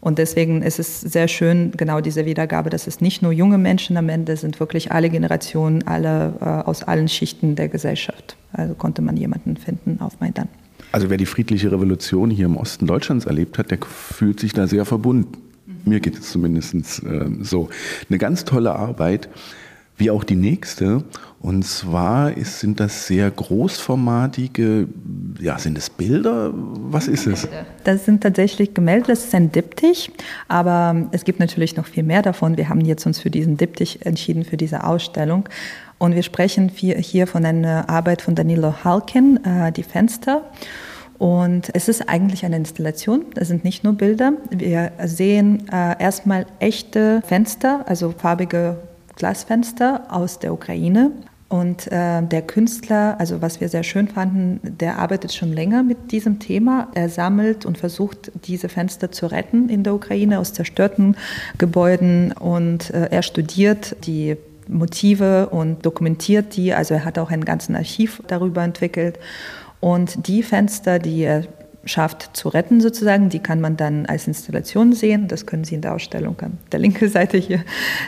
Und 0.01 0.19
deswegen 0.19 0.63
ist 0.63 0.79
es 0.79 1.01
sehr 1.01 1.29
schön, 1.29 1.73
genau 1.77 2.01
diese 2.01 2.25
Wiedergabe, 2.25 2.71
dass 2.71 2.87
es 2.87 3.01
nicht 3.01 3.21
nur 3.21 3.33
junge 3.33 3.59
Menschen 3.59 3.97
am 3.97 4.09
Ende 4.09 4.37
sind, 4.37 4.59
wirklich 4.59 4.93
alle 4.93 5.11
Generationen, 5.11 5.87
alle 5.87 6.33
äh, 6.41 6.45
aus 6.45 6.83
allen 6.83 7.09
Schichten 7.09 7.55
der 7.55 7.69
Gesellschaft. 7.69 8.37
Also 8.53 8.75
konnte 8.75 9.03
man 9.03 9.17
jemanden 9.17 9.57
finden 9.57 10.01
auf 10.01 10.19
Maidan. 10.21 10.49
Also 10.93 11.11
wer 11.11 11.19
die 11.19 11.27
friedliche 11.27 11.71
Revolution 11.71 12.31
hier 12.31 12.47
im 12.47 12.57
Osten 12.57 12.87
Deutschlands 12.87 13.27
erlebt 13.27 13.59
hat, 13.59 13.71
der 13.71 13.79
fühlt 13.87 14.41
sich 14.41 14.53
da 14.55 14.67
sehr 14.67 14.85
verbunden. 14.85 15.37
Mir 15.85 16.01
geht 16.01 16.19
es 16.19 16.31
zumindest 16.31 16.75
äh, 16.75 17.27
so. 17.43 17.69
Eine 18.09 18.19
ganz 18.19 18.45
tolle 18.45 18.75
Arbeit 18.75 19.29
wie 20.01 20.11
auch 20.11 20.25
die 20.25 20.37
nächste. 20.37 21.05
Und 21.41 21.65
zwar 21.65 22.37
ist, 22.37 22.61
sind 22.61 22.81
das 22.81 23.07
sehr 23.07 23.31
großformatige, 23.31 24.89
ja, 25.39 25.59
sind 25.59 25.79
es 25.79 25.89
Bilder? 25.89 26.53
Was 26.55 27.09
ist 27.09 27.27
es? 27.27 27.49
Das 27.85 28.05
sind 28.05 28.23
tatsächlich 28.23 28.75
Gemälde, 28.75 29.09
das 29.09 29.25
ist 29.25 29.35
ein 29.35 29.53
Diptych, 29.53 30.11
aber 30.49 31.09
es 31.13 31.25
gibt 31.25 31.41
natürlich 31.41 31.77
noch 31.77 31.87
viel 31.87 32.03
mehr 32.03 32.23
davon. 32.23 32.57
Wir 32.57 32.69
haben 32.69 32.81
jetzt 32.81 33.07
uns 33.07 33.21
für 33.21 33.31
diesen 33.31 33.57
Diptych 33.57 34.05
entschieden, 34.05 34.45
für 34.45 34.57
diese 34.57 34.85
Ausstellung. 34.85 35.49
Und 35.99 36.15
wir 36.15 36.23
sprechen 36.23 36.71
hier 36.75 37.27
von 37.27 37.45
einer 37.45 37.89
Arbeit 37.89 38.23
von 38.23 38.35
Danilo 38.35 38.85
Halkin, 38.85 39.39
äh, 39.45 39.71
die 39.71 39.83
Fenster. 39.83 40.43
Und 41.19 41.69
es 41.75 41.89
ist 41.89 42.09
eigentlich 42.09 42.47
eine 42.47 42.57
Installation, 42.57 43.27
es 43.35 43.49
sind 43.49 43.63
nicht 43.63 43.85
nur 43.85 43.93
Bilder. 43.93 44.33
Wir 44.51 44.93
sehen 45.05 45.69
äh, 45.71 46.03
erstmal 46.03 46.47
echte 46.61 47.23
Fenster, 47.27 47.85
also 47.87 48.15
farbige 48.17 48.79
Glasfenster 49.21 50.05
aus 50.09 50.39
der 50.39 50.51
Ukraine. 50.53 51.13
Und 51.51 51.89
äh, 51.89 52.23
der 52.23 52.43
Künstler, 52.43 53.17
also 53.19 53.43
was 53.43 53.61
wir 53.61 53.69
sehr 53.69 53.83
schön 53.83 54.09
fanden, 54.09 54.61
der 54.63 54.99
arbeitet 54.99 55.35
schon 55.35 55.53
länger 55.53 55.83
mit 55.83 56.11
diesem 56.11 56.39
Thema. 56.39 56.89
Er 56.95 57.11
sammelt 57.11 57.67
und 57.67 57.77
versucht, 57.77 58.33
diese 58.47 58.71
Fenster 58.71 59.13
zu 59.13 59.27
retten 59.27 59.69
in 59.69 59.83
der 59.83 59.95
Ukraine 59.95 60.39
aus 60.39 60.55
zerstörten 60.55 61.17
Gebäuden. 61.59 62.33
Und 62.33 62.91
äh, 62.91 63.09
er 63.11 63.23
studiert 63.23 63.95
die 64.07 64.37
Motive 64.69 65.51
und 65.51 65.85
dokumentiert 65.85 66.57
die. 66.57 66.73
Also 66.73 66.95
er 66.95 67.05
hat 67.05 67.19
auch 67.19 67.31
ein 67.31 67.45
ganzes 67.45 67.75
Archiv 67.75 68.23
darüber 68.27 68.63
entwickelt. 68.63 69.19
Und 69.81 70.29
die 70.29 70.43
Fenster, 70.43 70.99
die 70.99 71.23
er 71.23 71.45
schafft 71.85 72.37
zu 72.37 72.49
retten 72.49 72.81
sozusagen. 72.81 73.29
Die 73.29 73.39
kann 73.39 73.61
man 73.61 73.77
dann 73.77 74.07
als 74.07 74.27
Installation 74.27 74.93
sehen. 74.93 75.29
Das 75.29 75.47
können 75.47 75.65
Sie 75.65 75.75
in 75.75 75.81
der 75.81 75.95
Ausstellung 75.95 76.39
an 76.41 76.59
der 76.73 76.81
linken 76.81 77.09
Seite 77.11 77.39
hier 77.39 77.65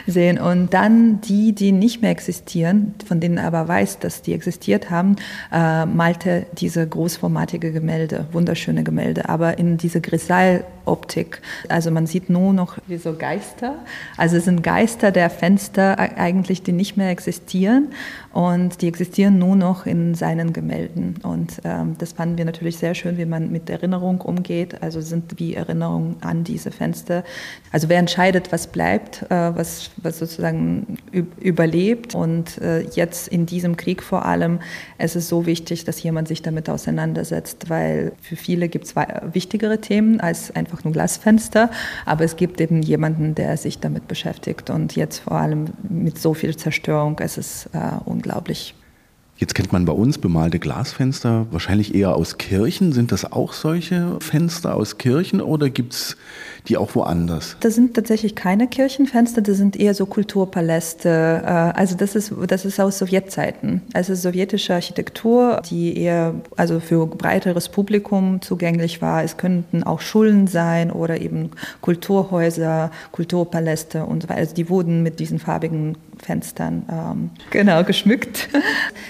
sehen. 0.07 0.39
Und 0.39 0.73
dann 0.73 1.21
die, 1.21 1.53
die 1.53 1.71
nicht 1.71 2.01
mehr 2.01 2.11
existieren, 2.11 2.93
von 3.05 3.19
denen 3.19 3.39
aber 3.39 3.67
weiß, 3.67 3.99
dass 3.99 4.21
die 4.21 4.33
existiert 4.33 4.89
haben, 4.89 5.15
äh, 5.51 5.85
malte 5.85 6.45
diese 6.57 6.87
großformatige 6.87 7.71
Gemälde, 7.71 8.25
wunderschöne 8.31 8.83
Gemälde, 8.83 9.29
aber 9.29 9.57
in 9.57 9.77
diese 9.77 10.01
Grisal-Optik. 10.83 11.41
Also 11.69 11.91
man 11.91 12.07
sieht 12.07 12.29
nur 12.29 12.53
noch 12.53 12.77
wie 12.87 12.97
so 12.97 13.13
Geister. 13.13 13.75
Also 14.17 14.37
es 14.37 14.45
sind 14.45 14.63
Geister 14.63 15.11
der 15.11 15.29
Fenster 15.29 15.97
eigentlich, 15.97 16.63
die 16.63 16.71
nicht 16.71 16.97
mehr 16.97 17.09
existieren 17.09 17.89
und 18.31 18.81
die 18.81 18.87
existieren 18.87 19.37
nur 19.37 19.55
noch 19.55 19.85
in 19.85 20.15
seinen 20.15 20.53
Gemälden. 20.53 21.15
Und 21.23 21.61
ähm, 21.63 21.95
das 21.97 22.13
fanden 22.13 22.37
wir 22.37 22.45
natürlich 22.45 22.77
sehr 22.77 22.95
schön, 22.95 23.17
wie 23.17 23.25
man 23.25 23.51
mit 23.51 23.69
Erinnerung 23.69 24.21
umgeht. 24.21 24.81
Also 24.81 25.01
sind 25.01 25.39
wie 25.39 25.53
Erinnerungen 25.53 26.15
an 26.21 26.43
diese 26.43 26.71
Fenster. 26.71 27.23
Also 27.71 27.89
wer 27.89 27.99
entscheidet, 27.99 28.51
was 28.51 28.67
bleibt, 28.67 29.23
äh, 29.23 29.55
was, 29.55 29.91
was 29.97 30.19
sozusagen 30.19 30.97
überlebt. 31.39 32.15
Und 32.15 32.57
äh, 32.59 32.81
jetzt 32.81 33.27
in 33.27 33.45
diesem 33.45 33.77
Krieg 33.77 34.01
vor 34.01 34.25
allem, 34.25 34.59
es 34.97 35.15
ist 35.15 35.29
so 35.29 35.45
wichtig, 35.45 35.85
dass 35.85 36.01
jemand 36.01 36.27
sich 36.27 36.41
damit 36.41 36.69
auseinandersetzt, 36.69 37.69
weil 37.69 38.13
für 38.21 38.35
viele 38.35 38.67
gibt 38.67 38.85
es 38.85 38.95
wichtigere 38.95 39.79
Themen 39.79 40.19
als 40.19 40.49
einfach 40.55 40.72
nur 40.83 40.93
Glasfenster. 40.93 41.69
Aber 42.05 42.23
es 42.23 42.35
gibt 42.35 42.61
eben 42.61 42.81
jemanden, 42.81 43.35
der 43.35 43.57
sich 43.57 43.79
damit 43.79 44.07
beschäftigt. 44.07 44.69
Und 44.69 44.95
jetzt 44.95 45.19
vor 45.19 45.33
allem 45.33 45.65
mit 45.87 46.17
so 46.17 46.33
viel 46.33 46.55
Zerstörung, 46.55 47.19
es 47.19 47.37
ist 47.37 47.69
äh, 47.73 47.79
unglaublich. 48.05 48.75
Jetzt 49.35 49.55
kennt 49.55 49.73
man 49.73 49.85
bei 49.85 49.93
uns 49.93 50.19
bemalte 50.19 50.59
Glasfenster, 50.59 51.47
wahrscheinlich 51.49 51.95
eher 51.95 52.15
aus 52.15 52.37
Kirchen. 52.37 52.93
Sind 52.93 53.11
das 53.11 53.31
auch 53.31 53.53
solche 53.53 54.17
Fenster 54.19 54.75
aus 54.75 54.99
Kirchen 54.99 55.41
oder 55.41 55.71
gibt 55.71 55.93
es 55.93 56.17
die 56.67 56.77
auch 56.77 56.93
woanders? 56.93 57.57
Das 57.59 57.73
sind 57.73 57.95
tatsächlich 57.95 58.35
keine 58.35 58.67
Kirchenfenster, 58.67 59.41
das 59.41 59.57
sind 59.57 59.75
eher 59.75 59.95
so 59.95 60.05
Kulturpaläste. 60.05 61.09
Äh, 61.43 61.47
also 61.47 61.95
das 61.97 62.15
ist, 62.15 62.31
das 62.47 62.63
ist 62.63 62.79
aus 62.79 62.99
Sowjetzeiten. 62.99 63.81
Also 63.93 64.13
sowjetische 64.13 64.75
Architektur, 64.75 65.61
die 65.67 65.97
eher 65.97 66.35
also 66.55 66.79
für 66.79 67.07
breiteres 67.07 67.69
Publikum 67.69 68.39
zugänglich 68.41 69.01
war. 69.01 69.23
Es 69.23 69.37
könnten 69.37 69.83
auch 69.83 70.01
Schulen 70.01 70.45
sein 70.45 70.91
oder 70.91 71.19
eben 71.19 71.49
Kulturhäuser, 71.81 72.91
Kulturpaläste 73.11 74.05
und 74.05 74.21
so 74.21 74.29
weiter. 74.29 74.39
Also 74.39 74.53
die 74.53 74.69
wurden 74.69 75.01
mit 75.01 75.19
diesen 75.19 75.39
farbigen 75.39 75.97
Fenstern 76.17 76.83
ähm, 76.91 77.29
genau 77.51 77.83
geschmückt. 77.83 78.49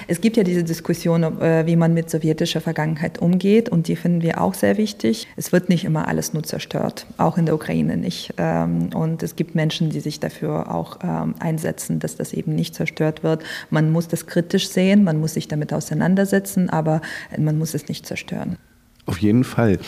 Es 0.07 0.19
gibt 0.19 0.35
ja 0.35 0.43
diese 0.43 0.63
Diskussion, 0.63 1.23
äh, 1.23 1.65
wie 1.65 1.77
man 1.77 1.93
mit 1.93 2.09
sowjetischer 2.09 2.59
Vergangenheit 2.59 3.19
umgeht 3.19 3.69
und 3.69 3.87
die 3.87 3.95
finden 3.95 4.21
wir 4.21 4.41
auch 4.41 4.53
sehr 4.53 4.77
wichtig. 4.77 5.27
Es 5.37 5.53
wird 5.53 5.69
nicht 5.69 5.85
immer 5.85 6.09
alles 6.09 6.33
nur 6.33 6.43
zerstört, 6.43 7.05
auch 7.17 7.37
in 7.37 7.45
der 7.45 7.55
Ukraine 7.55 7.95
nicht. 7.95 8.33
Ähm, 8.37 8.89
und 8.93 9.23
es 9.23 9.37
gibt 9.37 9.55
Menschen, 9.55 9.91
die 9.91 10.01
sich 10.01 10.19
dafür 10.19 10.73
auch 10.73 10.99
ähm, 11.03 11.35
einsetzen, 11.39 11.99
dass 11.99 12.17
das 12.17 12.33
eben 12.33 12.53
nicht 12.53 12.75
zerstört 12.75 13.23
wird. 13.23 13.43
Man 13.69 13.91
muss 13.91 14.09
das 14.09 14.27
kritisch 14.27 14.67
sehen, 14.69 15.03
man 15.05 15.19
muss 15.19 15.35
sich 15.35 15.47
damit 15.47 15.71
auseinandersetzen, 15.71 16.69
aber 16.69 17.01
man 17.37 17.57
muss 17.57 17.73
es 17.73 17.87
nicht 17.87 18.05
zerstören. 18.05 18.57
Auf 19.05 19.19
jeden 19.19 19.43
Fall. 19.43 19.79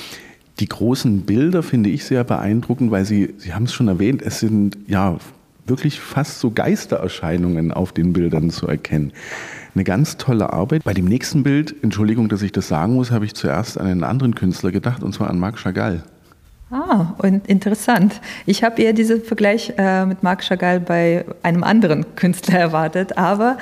Die 0.59 0.69
großen 0.69 1.21
Bilder 1.21 1.63
finde 1.63 1.89
ich 1.89 2.05
sehr 2.05 2.23
beeindruckend, 2.23 2.89
weil 2.91 3.03
Sie, 3.05 3.33
Sie 3.37 3.53
haben 3.53 3.63
es 3.63 3.73
schon 3.73 3.89
erwähnt, 3.89 4.21
es 4.21 4.39
sind 4.39 4.77
ja 4.87 5.17
wirklich 5.67 5.99
fast 5.99 6.39
so 6.39 6.51
Geistererscheinungen 6.51 7.71
auf 7.71 7.91
den 7.91 8.13
Bildern 8.13 8.49
zu 8.49 8.67
erkennen. 8.67 9.11
Eine 9.73 9.83
ganz 9.83 10.17
tolle 10.17 10.53
Arbeit. 10.53 10.83
Bei 10.83 10.93
dem 10.93 11.05
nächsten 11.05 11.43
Bild, 11.43 11.75
Entschuldigung, 11.81 12.29
dass 12.29 12.41
ich 12.41 12.51
das 12.51 12.67
sagen 12.67 12.93
muss, 12.93 13.11
habe 13.11 13.25
ich 13.25 13.33
zuerst 13.33 13.79
an 13.79 13.87
einen 13.87 14.03
anderen 14.03 14.35
Künstler 14.35 14.71
gedacht, 14.71 15.03
und 15.03 15.13
zwar 15.13 15.29
an 15.29 15.39
Marc 15.39 15.57
Chagall. 15.57 16.03
Ah, 16.71 17.13
und 17.19 17.47
interessant. 17.47 18.21
Ich 18.45 18.63
habe 18.63 18.81
eher 18.81 18.93
diesen 18.93 19.21
Vergleich 19.21 19.73
äh, 19.77 20.05
mit 20.05 20.23
Marc 20.23 20.43
Chagall 20.43 20.79
bei 20.79 21.25
einem 21.43 21.63
anderen 21.63 22.15
Künstler 22.15 22.59
erwartet, 22.59 23.17
aber 23.17 23.57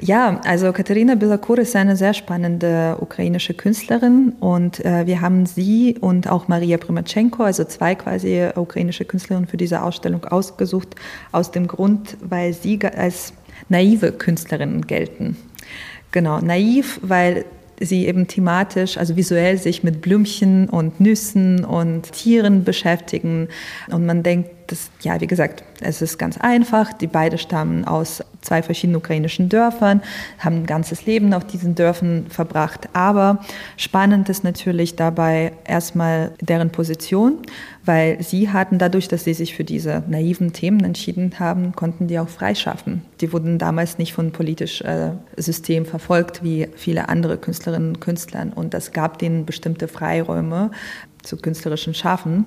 ja, 0.00 0.40
also 0.44 0.72
Katharina 0.72 1.16
Bilakur 1.16 1.58
ist 1.58 1.74
eine 1.74 1.96
sehr 1.96 2.14
spannende 2.14 2.96
ukrainische 3.00 3.54
Künstlerin 3.54 4.32
und 4.40 4.84
äh, 4.84 5.06
wir 5.06 5.20
haben 5.20 5.44
sie 5.46 5.96
und 6.00 6.28
auch 6.28 6.46
Maria 6.46 6.76
Primachenko, 6.76 7.42
also 7.42 7.64
zwei 7.64 7.94
quasi 7.94 8.48
ukrainische 8.54 9.04
Künstlerinnen 9.04 9.48
für 9.48 9.56
diese 9.56 9.82
Ausstellung 9.82 10.24
ausgesucht, 10.24 10.94
aus 11.32 11.50
dem 11.50 11.66
Grund, 11.66 12.16
weil 12.20 12.52
sie 12.52 12.78
als 12.82 13.32
naive 13.68 14.12
Künstlerinnen 14.12 14.86
gelten. 14.86 15.36
Genau, 16.12 16.40
naiv, 16.40 17.00
weil 17.02 17.44
sie 17.80 18.06
eben 18.06 18.26
thematisch, 18.26 18.98
also 18.98 19.16
visuell 19.16 19.58
sich 19.58 19.84
mit 19.84 20.00
Blümchen 20.00 20.68
und 20.68 21.00
Nüssen 21.00 21.64
und 21.64 22.12
Tieren 22.12 22.64
beschäftigen. 22.64 23.48
Und 23.90 24.06
man 24.06 24.22
denkt, 24.22 24.50
das, 24.68 24.90
ja, 25.00 25.20
wie 25.20 25.26
gesagt, 25.26 25.64
es 25.80 26.02
ist 26.02 26.18
ganz 26.18 26.38
einfach. 26.38 26.92
Die 26.92 27.06
beiden 27.06 27.38
stammen 27.38 27.84
aus 27.84 28.22
zwei 28.40 28.62
verschiedenen 28.62 28.96
ukrainischen 28.96 29.48
Dörfern, 29.48 30.02
haben 30.38 30.56
ein 30.56 30.66
ganzes 30.66 31.06
Leben 31.06 31.34
auf 31.34 31.44
diesen 31.44 31.74
Dörfern 31.74 32.26
verbracht. 32.28 32.88
Aber 32.92 33.40
spannend 33.76 34.28
ist 34.28 34.44
natürlich 34.44 34.94
dabei 34.94 35.52
erstmal 35.64 36.32
deren 36.40 36.70
Position, 36.70 37.38
weil 37.84 38.22
sie 38.22 38.50
hatten 38.50 38.78
dadurch, 38.78 39.08
dass 39.08 39.24
sie 39.24 39.34
sich 39.34 39.54
für 39.56 39.64
diese 39.64 40.04
naiven 40.06 40.52
Themen 40.52 40.84
entschieden 40.84 41.34
haben, 41.38 41.72
konnten 41.72 42.06
die 42.06 42.18
auch 42.18 42.28
freischaffen. 42.28 43.02
Die 43.20 43.32
wurden 43.32 43.58
damals 43.58 43.98
nicht 43.98 44.12
von 44.12 44.32
politischem 44.32 44.86
äh, 44.86 45.42
System 45.42 45.86
verfolgt 45.86 46.42
wie 46.44 46.68
viele 46.76 47.08
andere 47.08 47.38
Künstlerinnen 47.38 47.88
und 47.88 48.00
Künstler. 48.00 48.46
Und 48.54 48.74
das 48.74 48.92
gab 48.92 49.18
denen 49.18 49.46
bestimmte 49.46 49.88
Freiräume 49.88 50.70
zu 51.22 51.36
künstlerischen 51.36 51.94
Schaffen. 51.94 52.46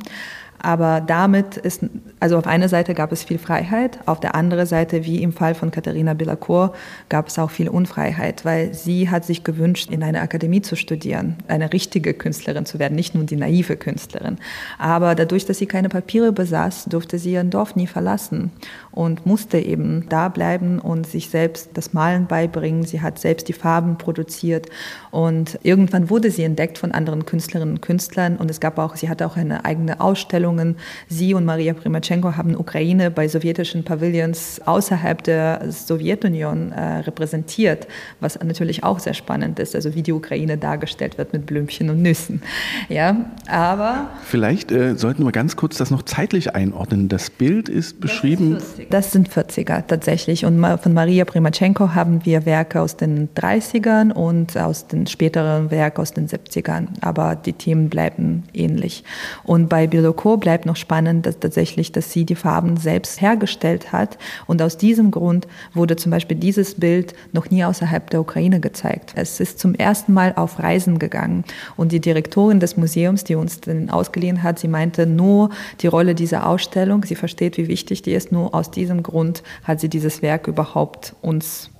Aber 0.61 1.01
damit 1.01 1.57
ist, 1.57 1.83
also 2.19 2.37
auf 2.37 2.45
einer 2.45 2.69
Seite 2.69 2.93
gab 2.93 3.11
es 3.11 3.23
viel 3.23 3.39
Freiheit, 3.39 3.99
auf 4.05 4.19
der 4.19 4.35
anderen 4.35 4.67
Seite, 4.67 5.05
wie 5.05 5.23
im 5.23 5.33
Fall 5.33 5.55
von 5.55 5.71
Katharina 5.71 6.13
Billacourt, 6.13 6.75
gab 7.09 7.27
es 7.27 7.39
auch 7.39 7.49
viel 7.49 7.67
Unfreiheit, 7.67 8.45
weil 8.45 8.73
sie 8.73 9.09
hat 9.09 9.25
sich 9.25 9.43
gewünscht, 9.43 9.89
in 9.89 10.03
einer 10.03 10.21
Akademie 10.21 10.61
zu 10.61 10.75
studieren, 10.75 11.37
eine 11.47 11.73
richtige 11.73 12.13
Künstlerin 12.13 12.65
zu 12.67 12.77
werden, 12.77 12.95
nicht 12.95 13.15
nur 13.15 13.23
die 13.23 13.37
naive 13.37 13.75
Künstlerin. 13.75 14.37
Aber 14.77 15.15
dadurch, 15.15 15.45
dass 15.45 15.57
sie 15.57 15.65
keine 15.65 15.89
Papiere 15.89 16.31
besaß, 16.31 16.85
durfte 16.85 17.17
sie 17.17 17.33
ihren 17.33 17.49
Dorf 17.49 17.75
nie 17.75 17.87
verlassen 17.87 18.51
und 18.91 19.25
musste 19.25 19.59
eben 19.59 20.07
da 20.09 20.29
bleiben 20.29 20.79
und 20.79 21.07
sich 21.07 21.29
selbst 21.29 21.69
das 21.73 21.93
Malen 21.93 22.27
beibringen. 22.27 22.83
Sie 22.83 23.01
hat 23.01 23.19
selbst 23.19 23.47
die 23.47 23.53
Farben 23.53 23.97
produziert 23.97 24.67
und 25.11 25.59
irgendwann 25.63 26.09
wurde 26.09 26.31
sie 26.31 26.43
entdeckt 26.43 26.77
von 26.77 26.91
anderen 26.91 27.25
Künstlerinnen 27.25 27.75
und 27.75 27.81
Künstlern 27.81 28.37
und 28.37 28.51
es 28.51 28.59
gab 28.59 28.77
auch, 28.77 28.95
sie 28.95 29.09
hatte 29.09 29.25
auch 29.25 29.37
eine 29.37 29.65
eigene 29.65 30.01
Ausstellung. 30.01 30.75
Sie 31.07 31.33
und 31.33 31.45
Maria 31.45 31.73
Primachenko 31.73 32.35
haben 32.35 32.55
Ukraine 32.55 33.09
bei 33.09 33.27
sowjetischen 33.27 33.83
Pavillons 33.83 34.61
außerhalb 34.65 35.23
der 35.23 35.71
Sowjetunion 35.71 36.71
äh, 36.71 36.97
repräsentiert, 36.99 37.87
was 38.19 38.37
natürlich 38.41 38.83
auch 38.83 38.99
sehr 38.99 39.13
spannend 39.13 39.59
ist, 39.59 39.75
also 39.75 39.95
wie 39.95 40.03
die 40.03 40.11
Ukraine 40.11 40.57
dargestellt 40.57 41.17
wird 41.17 41.31
mit 41.31 41.45
Blümchen 41.45 41.89
und 41.89 42.01
Nüssen. 42.01 42.41
Ja, 42.89 43.31
aber 43.47 44.09
vielleicht 44.23 44.71
äh, 44.71 44.95
sollten 44.95 45.23
wir 45.23 45.31
ganz 45.31 45.55
kurz 45.55 45.77
das 45.77 45.91
noch 45.91 46.03
zeitlich 46.03 46.53
einordnen. 46.55 47.07
Das 47.07 47.29
Bild 47.29 47.69
ist 47.69 48.01
beschrieben. 48.01 48.57
Das 48.89 49.11
sind 49.11 49.29
40er 49.29 49.85
tatsächlich. 49.87 50.45
Und 50.45 50.65
von 50.81 50.93
Maria 50.93 51.25
Primachenko 51.25 51.93
haben 51.93 52.25
wir 52.25 52.45
Werke 52.45 52.81
aus 52.81 52.97
den 52.97 53.29
30ern 53.35 54.11
und 54.11 54.57
aus 54.57 54.87
den 54.87 55.07
späteren 55.07 55.71
Werken 55.71 56.01
aus 56.01 56.11
den 56.13 56.27
70ern. 56.27 56.87
Aber 57.01 57.35
die 57.35 57.53
Themen 57.53 57.89
bleiben 57.89 58.43
ähnlich. 58.53 59.03
Und 59.43 59.69
bei 59.69 59.87
Biloco 59.87 60.37
bleibt 60.37 60.65
noch 60.65 60.75
spannend, 60.75 61.25
dass 61.25 61.39
tatsächlich, 61.39 61.91
dass 61.91 62.11
sie 62.11 62.25
die 62.25 62.35
Farben 62.35 62.77
selbst 62.77 63.21
hergestellt 63.21 63.91
hat. 63.91 64.17
Und 64.47 64.61
aus 64.61 64.77
diesem 64.77 65.11
Grund 65.11 65.47
wurde 65.73 65.95
zum 65.95 66.11
Beispiel 66.11 66.37
dieses 66.37 66.75
Bild 66.75 67.13
noch 67.31 67.49
nie 67.49 67.63
außerhalb 67.63 68.09
der 68.09 68.21
Ukraine 68.21 68.59
gezeigt. 68.59 69.13
Es 69.15 69.39
ist 69.39 69.59
zum 69.59 69.75
ersten 69.75 70.13
Mal 70.13 70.33
auf 70.35 70.59
Reisen 70.59 70.99
gegangen. 70.99 71.43
Und 71.77 71.91
die 71.91 71.99
Direktorin 71.99 72.59
des 72.59 72.77
Museums, 72.77 73.23
die 73.23 73.35
uns 73.35 73.61
den 73.61 73.89
ausgeliehen 73.89 74.43
hat, 74.43 74.59
sie 74.59 74.67
meinte 74.67 75.05
nur 75.05 75.49
die 75.81 75.87
Rolle 75.87 76.15
dieser 76.15 76.47
Ausstellung. 76.47 77.05
Sie 77.05 77.15
versteht, 77.15 77.57
wie 77.57 77.67
wichtig 77.67 78.01
die 78.01 78.13
ist, 78.13 78.31
nur 78.31 78.53
aus 78.71 78.75
diesem 78.75 79.03
Grund 79.03 79.43
hat 79.63 79.81
sie 79.81 79.89
dieses 79.89 80.21
Werk 80.21 80.47
überhaupt 80.47 81.13
uns 81.21 81.71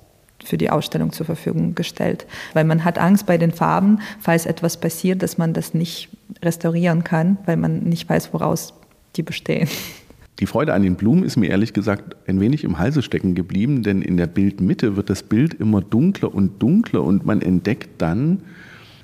für 0.44 0.58
die 0.58 0.68
Ausstellung 0.68 1.12
zur 1.12 1.24
Verfügung 1.24 1.74
gestellt. 1.74 2.26
Weil 2.52 2.64
man 2.64 2.84
hat 2.84 2.98
Angst 2.98 3.24
bei 3.24 3.38
den 3.38 3.50
Farben, 3.50 4.00
falls 4.20 4.44
etwas 4.44 4.76
passiert, 4.76 5.22
dass 5.22 5.38
man 5.38 5.54
das 5.54 5.72
nicht 5.72 6.10
restaurieren 6.42 7.02
kann, 7.02 7.38
weil 7.46 7.56
man 7.56 7.84
nicht 7.84 8.08
weiß, 8.10 8.34
woraus 8.34 8.74
die 9.16 9.22
bestehen. 9.22 9.68
Die 10.38 10.46
Freude 10.46 10.74
an 10.74 10.82
den 10.82 10.96
Blumen 10.96 11.22
ist 11.22 11.36
mir 11.36 11.48
ehrlich 11.48 11.72
gesagt 11.72 12.16
ein 12.26 12.40
wenig 12.40 12.64
im 12.64 12.78
Halse 12.78 13.00
stecken 13.00 13.34
geblieben, 13.34 13.82
denn 13.82 14.02
in 14.02 14.18
der 14.18 14.26
Bildmitte 14.26 14.96
wird 14.96 15.08
das 15.08 15.22
Bild 15.22 15.54
immer 15.54 15.80
dunkler 15.80 16.34
und 16.34 16.60
dunkler 16.60 17.02
und 17.02 17.24
man 17.24 17.40
entdeckt 17.40 17.88
dann, 18.02 18.42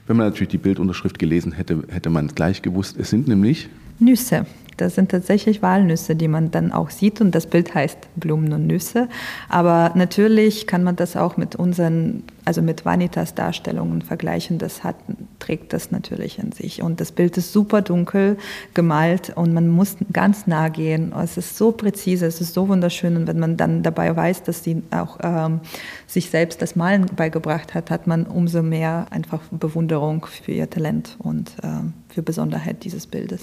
wenn 0.07 0.17
man 0.17 0.27
natürlich 0.27 0.49
die 0.49 0.59
Bildunterschrift 0.59 1.19
gelesen 1.19 1.53
hätte, 1.53 1.85
hätte 1.89 2.11
man 2.11 2.27
es 2.27 2.35
gleich 2.35 2.61
gewusst. 2.61 2.97
Es 2.99 3.09
sind 3.11 3.29
nämlich 3.29 3.69
Nüsse. 3.99 4.45
Das 4.79 4.95
sind 4.95 5.11
tatsächlich 5.11 5.61
Walnüsse, 5.61 6.15
die 6.15 6.29
man 6.29 6.51
dann 6.53 6.73
auch 6.73 6.91
sieht 6.91 7.21
und 7.21 7.35
das 7.35 7.47
Bild 7.47 7.75
heißt 7.75 7.99
Blumen 8.15 8.53
und 8.53 8.67
Nüsse. 8.67 9.09
Aber 9.49 9.91
natürlich 9.95 10.69
kann 10.69 10.85
man 10.85 10.95
das 10.95 11.17
auch 11.17 11.37
mit 11.37 11.57
unseren, 11.57 12.23
also 12.45 12.63
mit 12.63 12.85
Vanitas 12.85 13.35
Darstellungen 13.35 14.03
vergleichen. 14.03 14.59
Das 14.59 14.85
hat, 14.85 14.95
trägt 15.41 15.73
das 15.73 15.91
natürlich 15.91 16.39
in 16.39 16.53
sich. 16.53 16.81
Und 16.81 17.01
das 17.01 17.11
Bild 17.11 17.37
ist 17.37 17.53
super 17.53 17.83
dunkel 17.83 18.39
gemalt 18.73 19.33
und 19.35 19.53
man 19.53 19.69
muss 19.69 19.97
ganz 20.13 20.47
nah 20.47 20.69
gehen. 20.69 21.13
Es 21.13 21.37
ist 21.37 21.57
so 21.57 21.73
präzise, 21.73 22.27
es 22.27 22.41
ist 22.41 22.55
so 22.55 22.69
wunderschön. 22.69 23.17
Und 23.17 23.27
wenn 23.27 23.41
man 23.41 23.57
dann 23.57 23.83
dabei 23.83 24.15
weiß, 24.15 24.45
dass 24.45 24.63
sie 24.63 24.83
auch 24.93 25.19
ähm, 25.25 25.61
sich 26.07 26.31
selbst 26.31 26.63
das 26.63 26.77
Malen 26.77 27.07
beigebracht 27.17 27.75
hat, 27.75 27.91
hat 27.91 28.07
man 28.07 28.27
umso 28.27 28.63
mehr 28.63 29.07
einfach 29.11 29.41
Bewunderung 29.51 30.25
für 30.27 30.53
ihr 30.53 30.71
Talent 30.71 31.17
und 31.19 31.51
äh, 31.65 32.15
für 32.15 32.23
Besonderheit 32.23 32.85
dieses 32.85 33.09
Bildes. 33.09 33.43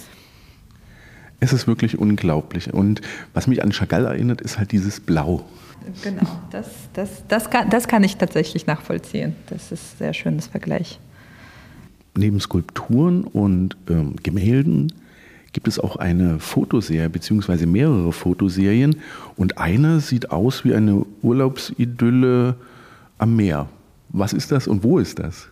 Es 1.39 1.53
ist 1.53 1.67
wirklich 1.67 1.97
unglaublich. 1.97 2.73
Und 2.73 3.01
was 3.33 3.47
mich 3.47 3.63
an 3.63 3.71
Chagall 3.71 4.05
erinnert, 4.05 4.41
ist 4.41 4.57
halt 4.57 4.71
dieses 4.71 4.99
Blau. 4.99 5.45
Genau, 6.03 6.27
das, 6.51 6.67
das, 6.93 7.23
das, 7.27 7.49
kann, 7.49 7.69
das 7.69 7.87
kann 7.87 8.03
ich 8.03 8.17
tatsächlich 8.17 8.65
nachvollziehen. 8.65 9.35
Das 9.47 9.71
ist 9.71 9.95
ein 9.95 9.97
sehr 9.99 10.13
schönes 10.13 10.47
Vergleich. 10.47 10.99
Neben 12.17 12.39
Skulpturen 12.39 13.23
und 13.25 13.77
ähm, 13.89 14.15
Gemälden 14.23 14.91
gibt 15.53 15.67
es 15.67 15.79
auch 15.79 15.95
eine 15.97 16.39
Fotoserie 16.39 17.09
beziehungsweise 17.09 17.67
mehrere 17.67 18.11
Fotoserien 18.11 18.97
und 19.35 19.57
eine 19.57 19.99
sieht 19.99 20.31
aus 20.31 20.65
wie 20.65 20.73
eine 20.73 21.05
Urlaubsidylle 21.21 22.55
am 23.17 23.35
Meer. 23.35 23.69
Was 24.09 24.33
ist 24.33 24.51
das 24.51 24.67
und 24.67 24.83
wo 24.83 24.97
ist 24.97 25.19
das? 25.19 25.47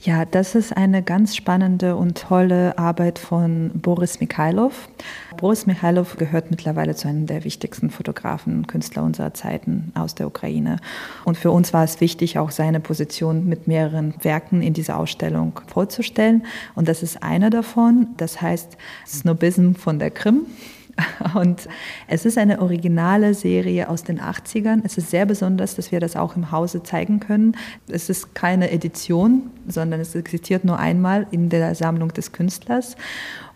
Ja, 0.00 0.24
das 0.24 0.54
ist 0.54 0.76
eine 0.76 1.02
ganz 1.02 1.34
spannende 1.34 1.96
und 1.96 2.18
tolle 2.18 2.78
Arbeit 2.78 3.18
von 3.18 3.72
Boris 3.74 4.20
Mikhailov. 4.20 4.88
Boris 5.36 5.66
Mikhailov 5.66 6.16
gehört 6.16 6.52
mittlerweile 6.52 6.94
zu 6.94 7.08
einem 7.08 7.26
der 7.26 7.42
wichtigsten 7.42 7.90
Fotografen 7.90 8.58
und 8.58 8.68
Künstler 8.68 9.02
unserer 9.02 9.34
Zeiten 9.34 9.90
aus 9.96 10.14
der 10.14 10.28
Ukraine. 10.28 10.76
Und 11.24 11.36
für 11.36 11.50
uns 11.50 11.72
war 11.72 11.82
es 11.82 12.00
wichtig, 12.00 12.38
auch 12.38 12.52
seine 12.52 12.78
Position 12.78 13.46
mit 13.48 13.66
mehreren 13.66 14.14
Werken 14.22 14.62
in 14.62 14.72
dieser 14.72 14.98
Ausstellung 14.98 15.60
vorzustellen. 15.66 16.46
Und 16.76 16.86
das 16.86 17.02
ist 17.02 17.24
einer 17.24 17.50
davon, 17.50 18.06
das 18.18 18.40
heißt 18.40 18.76
Snobism 19.04 19.72
von 19.72 19.98
der 19.98 20.12
Krim. 20.12 20.46
Und 21.34 21.68
es 22.06 22.24
ist 22.24 22.38
eine 22.38 22.60
originale 22.60 23.34
Serie 23.34 23.88
aus 23.88 24.04
den 24.04 24.20
80ern. 24.20 24.80
Es 24.84 24.98
ist 24.98 25.10
sehr 25.10 25.26
besonders, 25.26 25.74
dass 25.76 25.92
wir 25.92 26.00
das 26.00 26.16
auch 26.16 26.36
im 26.36 26.50
Hause 26.50 26.82
zeigen 26.82 27.20
können. 27.20 27.56
Es 27.88 28.08
ist 28.08 28.34
keine 28.34 28.70
Edition, 28.70 29.50
sondern 29.66 30.00
es 30.00 30.14
existiert 30.14 30.64
nur 30.64 30.78
einmal 30.78 31.26
in 31.30 31.48
der 31.48 31.74
Sammlung 31.74 32.12
des 32.12 32.32
Künstlers. 32.32 32.96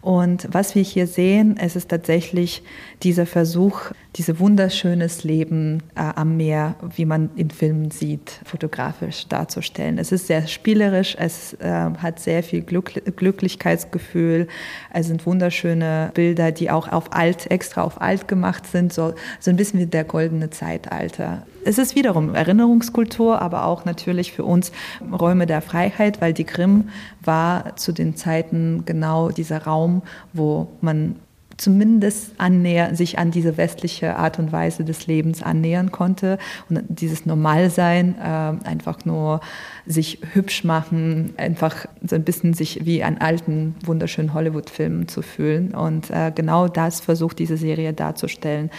Und 0.02 0.48
was 0.50 0.74
wir 0.74 0.82
hier 0.82 1.06
sehen, 1.06 1.56
es 1.58 1.76
ist 1.76 1.88
tatsächlich 1.88 2.64
dieser 3.04 3.24
Versuch, 3.24 3.92
dieses 4.16 4.40
wunderschönes 4.40 5.22
Leben 5.22 5.84
äh, 5.94 6.00
am 6.00 6.36
Meer, 6.36 6.74
wie 6.96 7.04
man 7.04 7.30
in 7.36 7.50
Filmen 7.50 7.92
sieht, 7.92 8.40
fotografisch 8.44 9.28
darzustellen. 9.28 9.98
Es 9.98 10.10
ist 10.10 10.26
sehr 10.26 10.48
spielerisch, 10.48 11.16
es 11.18 11.54
äh, 11.54 11.70
hat 11.70 12.18
sehr 12.18 12.42
viel 12.42 12.62
Glück 12.62 13.00
Glücklichkeitsgefühl, 13.16 14.48
es 14.92 15.06
sind 15.06 15.24
wunderschöne 15.24 16.10
Bilder, 16.14 16.50
die 16.50 16.70
auch 16.70 16.90
auf 16.90 17.12
alt, 17.12 17.48
extra 17.52 17.82
auf 17.82 18.00
alt 18.00 18.26
gemacht 18.26 18.66
sind, 18.66 18.92
so, 18.92 19.14
so 19.38 19.50
ein 19.50 19.56
bisschen 19.56 19.78
wie 19.78 19.86
der 19.86 20.04
goldene 20.04 20.50
Zeitalter. 20.50 21.46
Es 21.64 21.78
ist 21.78 21.94
wiederum 21.94 22.34
Erinnerungskultur, 22.34 23.40
aber 23.40 23.66
auch 23.66 23.84
natürlich 23.84 24.32
für 24.32 24.44
uns 24.44 24.72
Räume 25.12 25.46
der 25.46 25.62
Freiheit, 25.62 26.20
weil 26.20 26.32
die 26.32 26.42
Krim 26.42 26.88
war 27.22 27.76
zu 27.76 27.92
den 27.92 28.16
Zeiten 28.16 28.82
genau 28.84 29.30
dieser 29.30 29.62
Raum, 29.62 29.91
wo 30.32 30.68
man 30.80 31.16
zumindest 31.56 32.32
annäher, 32.38 32.94
sich 32.96 33.18
an 33.18 33.30
diese 33.30 33.56
westliche 33.56 34.16
Art 34.16 34.38
und 34.38 34.52
Weise 34.52 34.84
des 34.84 35.06
Lebens 35.06 35.42
annähern 35.42 35.92
konnte 35.92 36.38
und 36.68 36.82
dieses 36.88 37.26
Normalsein, 37.26 38.16
äh, 38.18 38.66
einfach 38.66 39.04
nur 39.04 39.40
sich 39.86 40.18
hübsch 40.32 40.64
machen, 40.64 41.34
einfach 41.36 41.86
so 42.04 42.16
ein 42.16 42.24
bisschen 42.24 42.54
sich 42.54 42.84
wie 42.84 43.02
an 43.04 43.18
alten, 43.18 43.74
wunderschönen 43.84 44.34
Hollywood-Filmen 44.34 45.08
zu 45.08 45.22
fühlen. 45.22 45.74
Und 45.74 46.10
äh, 46.10 46.32
genau 46.34 46.68
das 46.68 47.00
versucht 47.00 47.38
diese 47.38 47.56
Serie 47.56 47.92
darzustellen. 47.92 48.70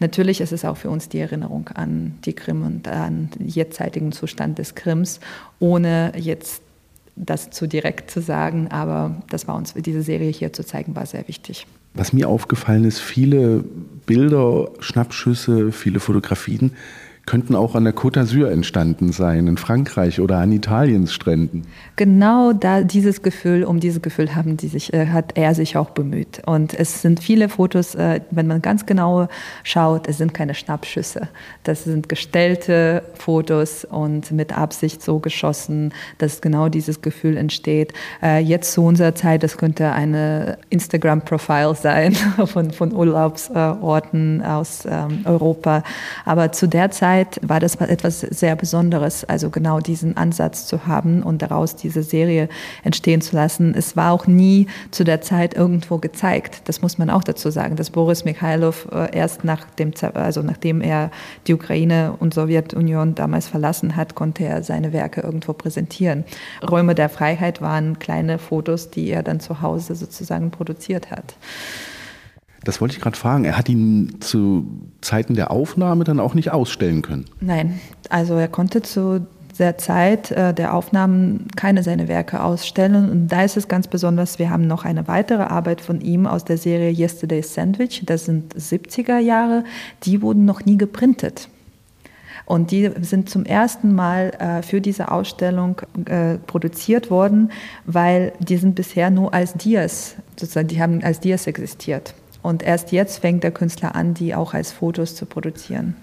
Natürlich 0.00 0.40
ist 0.40 0.52
es 0.52 0.64
auch 0.64 0.76
für 0.76 0.90
uns 0.90 1.08
die 1.08 1.18
Erinnerung 1.18 1.68
an 1.68 2.18
die 2.24 2.32
Krim 2.32 2.64
und 2.64 2.88
an 2.88 3.30
den 3.38 3.48
jetzigen 3.48 4.12
Zustand 4.12 4.58
des 4.58 4.74
Krims, 4.74 5.20
ohne 5.58 6.12
jetzt 6.16 6.62
das 7.16 7.50
zu 7.50 7.66
direkt 7.66 8.10
zu 8.10 8.20
sagen, 8.20 8.68
aber 8.68 9.22
das 9.30 9.46
war 9.48 9.56
uns, 9.56 9.74
diese 9.74 10.02
Serie 10.02 10.30
hier 10.30 10.52
zu 10.52 10.64
zeigen, 10.64 10.96
war 10.96 11.06
sehr 11.06 11.26
wichtig. 11.28 11.66
Was 11.94 12.12
mir 12.12 12.28
aufgefallen 12.28 12.84
ist, 12.84 13.00
viele 13.00 13.64
Bilder, 14.06 14.70
Schnappschüsse, 14.80 15.72
viele 15.72 16.00
Fotografien 16.00 16.72
könnten 17.24 17.54
auch 17.54 17.76
an 17.76 17.84
der 17.84 17.94
Côte 17.94 18.20
d'Azur 18.20 18.50
entstanden 18.50 19.12
sein, 19.12 19.46
in 19.46 19.56
Frankreich 19.56 20.20
oder 20.20 20.38
an 20.38 20.50
Italiens 20.50 21.12
Stränden. 21.12 21.62
Genau 21.94 22.52
da 22.52 22.82
dieses 22.82 23.22
Gefühl, 23.22 23.62
um 23.62 23.78
dieses 23.78 24.02
Gefühl 24.02 24.34
haben 24.34 24.56
die 24.56 24.66
sich, 24.66 24.92
äh, 24.92 25.06
hat 25.06 25.36
er 25.36 25.54
sich 25.54 25.76
auch 25.76 25.90
bemüht. 25.90 26.42
Und 26.46 26.74
es 26.74 27.00
sind 27.00 27.20
viele 27.20 27.48
Fotos, 27.48 27.94
äh, 27.94 28.20
wenn 28.32 28.48
man 28.48 28.60
ganz 28.60 28.86
genau 28.86 29.28
schaut, 29.62 30.08
es 30.08 30.18
sind 30.18 30.34
keine 30.34 30.54
Schnappschüsse. 30.54 31.28
Das 31.62 31.84
sind 31.84 32.08
gestellte 32.08 33.04
Fotos 33.14 33.84
und 33.84 34.32
mit 34.32 34.56
Absicht 34.56 35.02
so 35.02 35.20
geschossen, 35.20 35.92
dass 36.18 36.40
genau 36.40 36.68
dieses 36.68 37.02
Gefühl 37.02 37.36
entsteht. 37.36 37.92
Äh, 38.20 38.40
jetzt 38.40 38.72
zu 38.72 38.84
unserer 38.84 39.14
Zeit, 39.14 39.44
das 39.44 39.58
könnte 39.58 39.92
eine 39.92 40.58
Instagram-Profile 40.70 41.76
sein 41.76 42.14
von, 42.46 42.72
von 42.72 42.92
Urlaubsorten 42.92 44.42
aus 44.42 44.84
ähm, 44.90 45.20
Europa. 45.24 45.84
Aber 46.24 46.50
zu 46.50 46.66
der 46.66 46.90
Zeit 46.90 47.11
Zeit 47.12 47.40
war 47.42 47.60
das 47.60 47.74
etwas 47.76 48.20
sehr 48.20 48.56
Besonderes, 48.56 49.24
also 49.24 49.50
genau 49.50 49.80
diesen 49.80 50.16
Ansatz 50.16 50.66
zu 50.66 50.86
haben 50.86 51.22
und 51.22 51.42
daraus 51.42 51.76
diese 51.76 52.02
Serie 52.02 52.48
entstehen 52.84 53.20
zu 53.20 53.36
lassen. 53.36 53.74
Es 53.76 53.96
war 53.96 54.12
auch 54.12 54.26
nie 54.26 54.66
zu 54.90 55.04
der 55.04 55.20
Zeit 55.20 55.54
irgendwo 55.54 55.98
gezeigt. 55.98 56.62
Das 56.64 56.80
muss 56.80 56.96
man 56.96 57.10
auch 57.10 57.22
dazu 57.22 57.50
sagen, 57.50 57.76
dass 57.76 57.90
Boris 57.90 58.24
Mikhailov 58.24 58.88
äh, 58.92 59.14
erst 59.14 59.44
nach 59.44 59.66
dem, 59.78 59.92
also 60.14 60.40
nachdem 60.40 60.80
er 60.80 61.10
die 61.46 61.52
Ukraine 61.52 62.14
und 62.18 62.32
Sowjetunion 62.32 63.14
damals 63.14 63.46
verlassen 63.46 63.94
hat, 63.94 64.14
konnte 64.14 64.44
er 64.44 64.62
seine 64.62 64.94
Werke 64.94 65.20
irgendwo 65.20 65.52
präsentieren. 65.52 66.24
Räume 66.66 66.94
der 66.94 67.10
Freiheit 67.10 67.60
waren 67.60 67.98
kleine 67.98 68.38
Fotos, 68.38 68.90
die 68.90 69.10
er 69.10 69.22
dann 69.22 69.40
zu 69.40 69.60
Hause 69.60 69.96
sozusagen 69.96 70.50
produziert 70.50 71.10
hat. 71.10 71.34
Das 72.64 72.80
wollte 72.80 72.94
ich 72.94 73.00
gerade 73.00 73.16
fragen. 73.16 73.44
Er 73.44 73.58
hat 73.58 73.68
ihn 73.68 74.16
zu 74.20 74.66
Zeiten 75.00 75.34
der 75.34 75.50
Aufnahme 75.50 76.04
dann 76.04 76.20
auch 76.20 76.34
nicht 76.34 76.52
ausstellen 76.52 77.02
können. 77.02 77.24
Nein, 77.40 77.80
also 78.08 78.34
er 78.34 78.48
konnte 78.48 78.82
zu 78.82 79.26
der 79.58 79.78
Zeit 79.78 80.30
äh, 80.30 80.54
der 80.54 80.74
Aufnahmen 80.74 81.48
keine 81.56 81.82
seiner 81.82 82.08
Werke 82.08 82.42
ausstellen. 82.42 83.10
Und 83.10 83.28
da 83.28 83.42
ist 83.42 83.56
es 83.56 83.68
ganz 83.68 83.86
besonders, 83.86 84.38
wir 84.38 84.50
haben 84.50 84.66
noch 84.66 84.84
eine 84.84 85.08
weitere 85.08 85.42
Arbeit 85.42 85.80
von 85.80 86.00
ihm 86.00 86.26
aus 86.26 86.44
der 86.44 86.58
Serie 86.58 86.90
Yesterday's 86.90 87.54
Sandwich. 87.54 88.02
Das 88.06 88.24
sind 88.24 88.54
70er 88.54 89.18
Jahre. 89.18 89.64
Die 90.04 90.22
wurden 90.22 90.44
noch 90.44 90.64
nie 90.64 90.78
geprintet. 90.78 91.48
Und 92.44 92.70
die 92.70 92.90
sind 93.02 93.30
zum 93.30 93.44
ersten 93.44 93.94
Mal 93.94 94.30
äh, 94.38 94.62
für 94.62 94.80
diese 94.80 95.10
Ausstellung 95.12 95.80
äh, 96.06 96.38
produziert 96.38 97.10
worden, 97.10 97.52
weil 97.86 98.32
die 98.40 98.56
sind 98.56 98.74
bisher 98.74 99.10
nur 99.10 99.32
als 99.32 99.54
Dias, 99.54 100.16
sozusagen, 100.36 100.68
die 100.68 100.82
haben 100.82 101.04
als 101.04 101.20
Dias 101.20 101.46
existiert. 101.46 102.14
Und 102.42 102.62
erst 102.62 102.92
jetzt 102.92 103.18
fängt 103.18 103.44
der 103.44 103.52
Künstler 103.52 103.94
an, 103.94 104.14
die 104.14 104.34
auch 104.34 104.52
als 104.52 104.72
Fotos 104.72 105.14
zu 105.14 105.26
produzieren. 105.26 105.94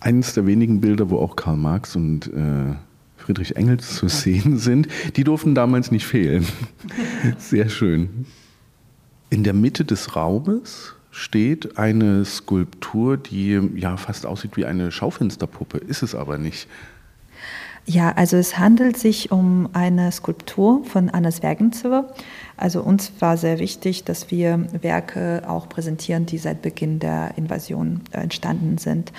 Eines 0.00 0.34
der 0.34 0.46
wenigen 0.46 0.80
Bilder, 0.80 1.10
wo 1.10 1.18
auch 1.18 1.34
Karl 1.34 1.56
Marx 1.56 1.96
und 1.96 2.28
äh, 2.28 2.74
Friedrich 3.16 3.56
Engels 3.56 3.96
zu 3.96 4.08
sehen 4.08 4.58
sind, 4.58 4.88
die 5.16 5.24
durften 5.24 5.54
damals 5.54 5.90
nicht 5.90 6.06
fehlen. 6.06 6.46
Sehr 7.38 7.68
schön. 7.68 8.26
In 9.30 9.42
der 9.42 9.54
Mitte 9.54 9.84
des 9.84 10.14
Raumes 10.14 10.94
steht 11.10 11.78
eine 11.78 12.24
Skulptur, 12.24 13.16
die 13.16 13.60
ja 13.76 13.96
fast 13.96 14.26
aussieht 14.26 14.56
wie 14.56 14.66
eine 14.66 14.92
Schaufensterpuppe, 14.92 15.78
ist 15.78 16.02
es 16.02 16.14
aber 16.14 16.38
nicht. 16.38 16.68
Ja, 17.86 18.12
also 18.12 18.38
es 18.38 18.58
handelt 18.58 18.96
sich 18.96 19.30
um 19.30 19.68
eine 19.74 20.10
Skulptur 20.10 20.82
von 20.84 21.10
Annas 21.10 21.42
Wergenzwer. 21.42 22.14
Also 22.56 22.80
uns 22.80 23.12
war 23.20 23.36
sehr 23.36 23.58
wichtig, 23.58 24.04
dass 24.04 24.30
wir 24.30 24.66
Werke 24.80 25.42
auch 25.46 25.68
präsentieren, 25.68 26.24
die 26.24 26.38
seit 26.38 26.62
Beginn 26.62 26.98
der 26.98 27.36
Invasion 27.36 28.00
äh, 28.12 28.20
entstanden 28.20 28.78
sind. 28.78 29.12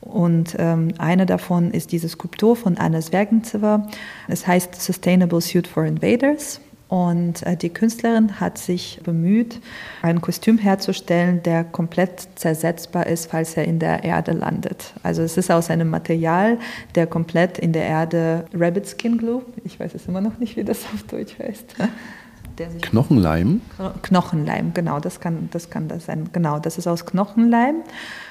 Und 0.00 0.56
ähm, 0.58 0.92
eine 0.98 1.26
davon 1.26 1.72
ist 1.72 1.90
diese 1.90 2.08
Skulptur 2.08 2.54
von 2.54 2.76
Annas 2.76 3.12
Wergenzwer. 3.12 3.88
Es 4.28 4.46
heißt 4.46 4.80
Sustainable 4.80 5.40
Suit 5.40 5.66
for 5.66 5.84
Invaders. 5.84 6.60
Und 6.92 7.42
äh, 7.46 7.56
die 7.56 7.70
Künstlerin 7.70 8.38
hat 8.38 8.58
sich 8.58 9.00
bemüht, 9.02 9.62
ein 10.02 10.20
Kostüm 10.20 10.58
herzustellen, 10.58 11.42
der 11.42 11.64
komplett 11.64 12.28
zersetzbar 12.34 13.06
ist, 13.06 13.30
falls 13.30 13.56
er 13.56 13.64
in 13.64 13.78
der 13.78 14.04
Erde 14.04 14.32
landet. 14.32 14.92
Also 15.02 15.22
es 15.22 15.38
ist 15.38 15.50
aus 15.50 15.70
einem 15.70 15.88
Material, 15.88 16.58
der 16.94 17.06
komplett 17.06 17.56
in 17.58 17.72
der 17.72 17.84
Erde 17.84 18.44
Rabbit 18.52 18.86
Skin 18.86 19.16
Glue, 19.16 19.40
ich 19.64 19.80
weiß 19.80 19.94
es 19.94 20.06
immer 20.06 20.20
noch 20.20 20.36
nicht, 20.36 20.54
wie 20.56 20.64
das 20.64 20.84
auf 20.94 21.04
Deutsch 21.04 21.38
heißt. 21.38 21.76
Knochenleim? 22.82 23.62
Knochenleim, 24.02 24.74
genau, 24.74 25.00
das 25.00 25.18
kann, 25.18 25.48
das 25.50 25.70
kann 25.70 25.88
das 25.88 26.04
sein. 26.04 26.28
Genau, 26.34 26.58
das 26.58 26.76
ist 26.76 26.86
aus 26.86 27.06
Knochenleim 27.06 27.76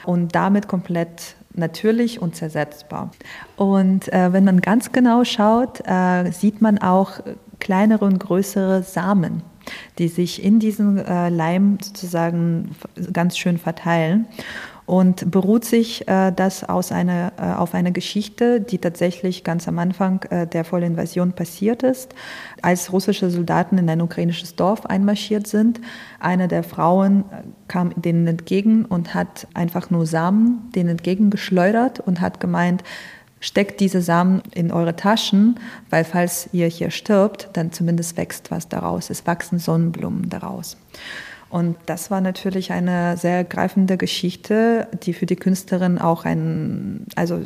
und 0.05 0.35
damit 0.35 0.67
komplett 0.67 1.33
natürlich 1.55 2.21
und 2.21 2.35
zersetzbar. 2.35 3.09
Und 3.55 4.13
äh, 4.13 4.31
wenn 4.33 4.43
man 4.43 4.61
ganz 4.61 4.91
genau 4.91 5.23
schaut, 5.23 5.81
äh, 5.87 6.31
sieht 6.31 6.61
man 6.61 6.77
auch 6.77 7.21
kleinere 7.61 8.03
und 8.03 8.19
größere 8.19 8.83
Samen, 8.83 9.43
die 9.97 10.09
sich 10.09 10.43
in 10.43 10.59
diesem 10.59 10.97
äh, 10.97 11.29
Leim 11.29 11.77
sozusagen 11.81 12.75
ganz 13.13 13.37
schön 13.37 13.57
verteilen 13.57 14.27
und 14.85 15.31
beruht 15.31 15.63
sich 15.63 16.05
äh, 16.09 16.33
das 16.35 16.65
aus 16.65 16.91
einer, 16.91 17.31
äh, 17.37 17.53
auf 17.53 17.73
einer 17.73 17.91
Geschichte, 17.91 18.59
die 18.59 18.77
tatsächlich 18.77 19.45
ganz 19.45 19.67
am 19.69 19.79
Anfang 19.79 20.23
äh, 20.29 20.45
der 20.47 20.65
Vollinvasion 20.65 21.31
passiert 21.31 21.81
ist, 21.83 22.13
als 22.61 22.91
russische 22.91 23.29
Soldaten 23.29 23.77
in 23.77 23.89
ein 23.89 24.01
ukrainisches 24.01 24.57
Dorf 24.57 24.85
einmarschiert 24.85 25.47
sind. 25.47 25.79
Eine 26.19 26.49
der 26.49 26.63
Frauen 26.63 27.21
äh, 27.31 27.43
kam 27.69 27.93
denen 27.95 28.27
entgegen 28.27 28.83
und 28.83 29.13
hat 29.13 29.47
einfach 29.53 29.91
nur 29.91 30.05
Samen 30.05 30.69
denen 30.75 30.89
entgegengeschleudert 30.89 32.01
und 32.01 32.19
hat 32.19 32.41
gemeint, 32.41 32.83
steckt 33.41 33.81
diese 33.81 34.01
Samen 34.01 34.41
in 34.53 34.71
eure 34.71 34.95
Taschen, 34.95 35.59
weil 35.89 36.05
falls 36.05 36.47
ihr 36.53 36.67
hier 36.67 36.91
stirbt, 36.91 37.49
dann 37.53 37.73
zumindest 37.73 38.15
wächst 38.15 38.51
was 38.51 38.69
daraus. 38.69 39.09
Es 39.09 39.27
wachsen 39.27 39.59
Sonnenblumen 39.59 40.29
daraus. 40.29 40.77
Und 41.51 41.75
das 41.85 42.09
war 42.09 42.21
natürlich 42.21 42.71
eine 42.71 43.17
sehr 43.17 43.43
greifende 43.43 43.97
Geschichte, 43.97 44.87
die 45.03 45.11
für 45.11 45.25
die 45.25 45.35
Künstlerin 45.35 45.99
auch 45.99 46.23
ein, 46.23 47.05
also 47.15 47.41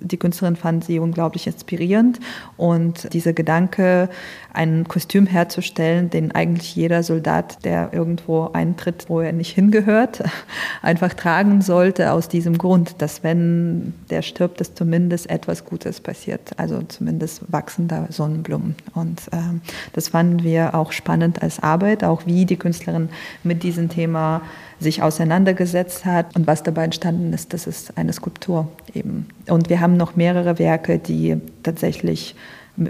die 0.00 0.16
Künstlerin 0.16 0.54
fand 0.54 0.84
sie 0.84 1.00
unglaublich 1.00 1.48
inspirierend 1.48 2.20
und 2.56 3.12
dieser 3.12 3.32
Gedanke, 3.32 4.08
ein 4.52 4.88
Kostüm 4.88 5.26
herzustellen, 5.26 6.08
den 6.10 6.32
eigentlich 6.32 6.74
jeder 6.74 7.02
Soldat, 7.02 7.64
der 7.64 7.92
irgendwo 7.92 8.50
eintritt, 8.52 9.06
wo 9.08 9.20
er 9.20 9.32
nicht 9.32 9.54
hingehört, 9.54 10.22
einfach 10.82 11.14
tragen 11.14 11.60
sollte 11.60 12.12
aus 12.12 12.28
diesem 12.28 12.58
Grund, 12.58 13.02
dass 13.02 13.22
wenn 13.24 13.94
der 14.10 14.22
stirbt, 14.22 14.60
dass 14.60 14.74
zumindest 14.74 15.30
etwas 15.30 15.64
Gutes 15.64 16.00
passiert, 16.00 16.52
also 16.56 16.82
zumindest 16.82 17.42
wachsender 17.48 18.06
Sonnenblumen. 18.10 18.76
Und 18.94 19.20
äh, 19.32 19.58
das 19.92 20.08
fanden 20.08 20.44
wir 20.44 20.74
auch 20.74 20.92
spannend 20.92 21.42
als 21.42 21.60
Arbeit, 21.60 22.04
auch 22.04 22.24
wie 22.24 22.44
die 22.44 22.56
Künstlerin 22.56 23.08
mit 23.48 23.64
diesem 23.64 23.88
Thema 23.88 24.42
sich 24.78 25.02
auseinandergesetzt 25.02 26.04
hat 26.04 26.36
und 26.36 26.46
was 26.46 26.62
dabei 26.62 26.84
entstanden 26.84 27.32
ist, 27.32 27.52
das 27.52 27.66
ist 27.66 27.98
eine 27.98 28.12
Skulptur 28.12 28.68
eben. 28.94 29.26
Und 29.48 29.68
wir 29.68 29.80
haben 29.80 29.96
noch 29.96 30.14
mehrere 30.14 30.60
Werke, 30.60 30.98
die 30.98 31.38
tatsächlich 31.64 32.36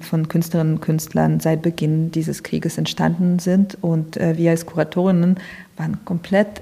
von 0.03 0.29
Künstlerinnen 0.29 0.75
und 0.75 0.81
Künstlern 0.81 1.41
seit 1.41 1.63
Beginn 1.63 2.11
dieses 2.11 2.43
Krieges 2.43 2.77
entstanden 2.77 3.39
sind. 3.39 3.79
Und 3.81 4.17
äh, 4.19 4.37
wir 4.37 4.51
als 4.51 4.67
Kuratorinnen 4.67 5.39
waren 5.77 6.05
komplett, 6.05 6.61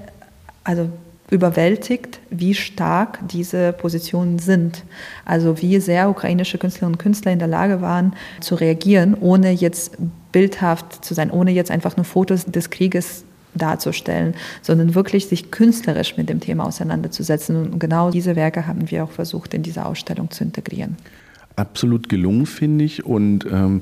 also 0.63 0.89
überwältigt, 1.29 2.19
wie 2.29 2.53
stark 2.53 3.19
diese 3.27 3.73
Positionen 3.73 4.39
sind. 4.39 4.83
Also 5.25 5.61
wie 5.61 5.79
sehr 5.79 6.09
ukrainische 6.09 6.57
Künstlerinnen 6.57 6.95
und 6.95 6.99
Künstler 6.99 7.33
in 7.33 7.39
der 7.39 7.49
Lage 7.49 7.81
waren 7.81 8.13
zu 8.39 8.55
reagieren, 8.55 9.15
ohne 9.19 9.51
jetzt 9.51 9.97
bildhaft 10.31 11.03
zu 11.03 11.13
sein, 11.13 11.29
ohne 11.29 11.51
jetzt 11.51 11.71
einfach 11.71 11.97
nur 11.97 12.05
Fotos 12.05 12.45
des 12.45 12.69
Krieges 12.69 13.25
darzustellen, 13.57 14.35
sondern 14.61 14.95
wirklich 14.95 15.27
sich 15.27 15.51
künstlerisch 15.51 16.17
mit 16.17 16.29
dem 16.29 16.39
Thema 16.39 16.65
auseinanderzusetzen. 16.65 17.55
Und 17.55 17.79
genau 17.79 18.11
diese 18.11 18.35
Werke 18.35 18.67
haben 18.67 18.89
wir 18.89 19.03
auch 19.03 19.11
versucht, 19.11 19.53
in 19.53 19.63
diese 19.63 19.85
Ausstellung 19.85 20.31
zu 20.31 20.43
integrieren. 20.43 20.97
Absolut 21.55 22.09
gelungen, 22.09 22.45
finde 22.45 22.85
ich. 22.85 23.05
Und 23.05 23.45
ähm, 23.51 23.81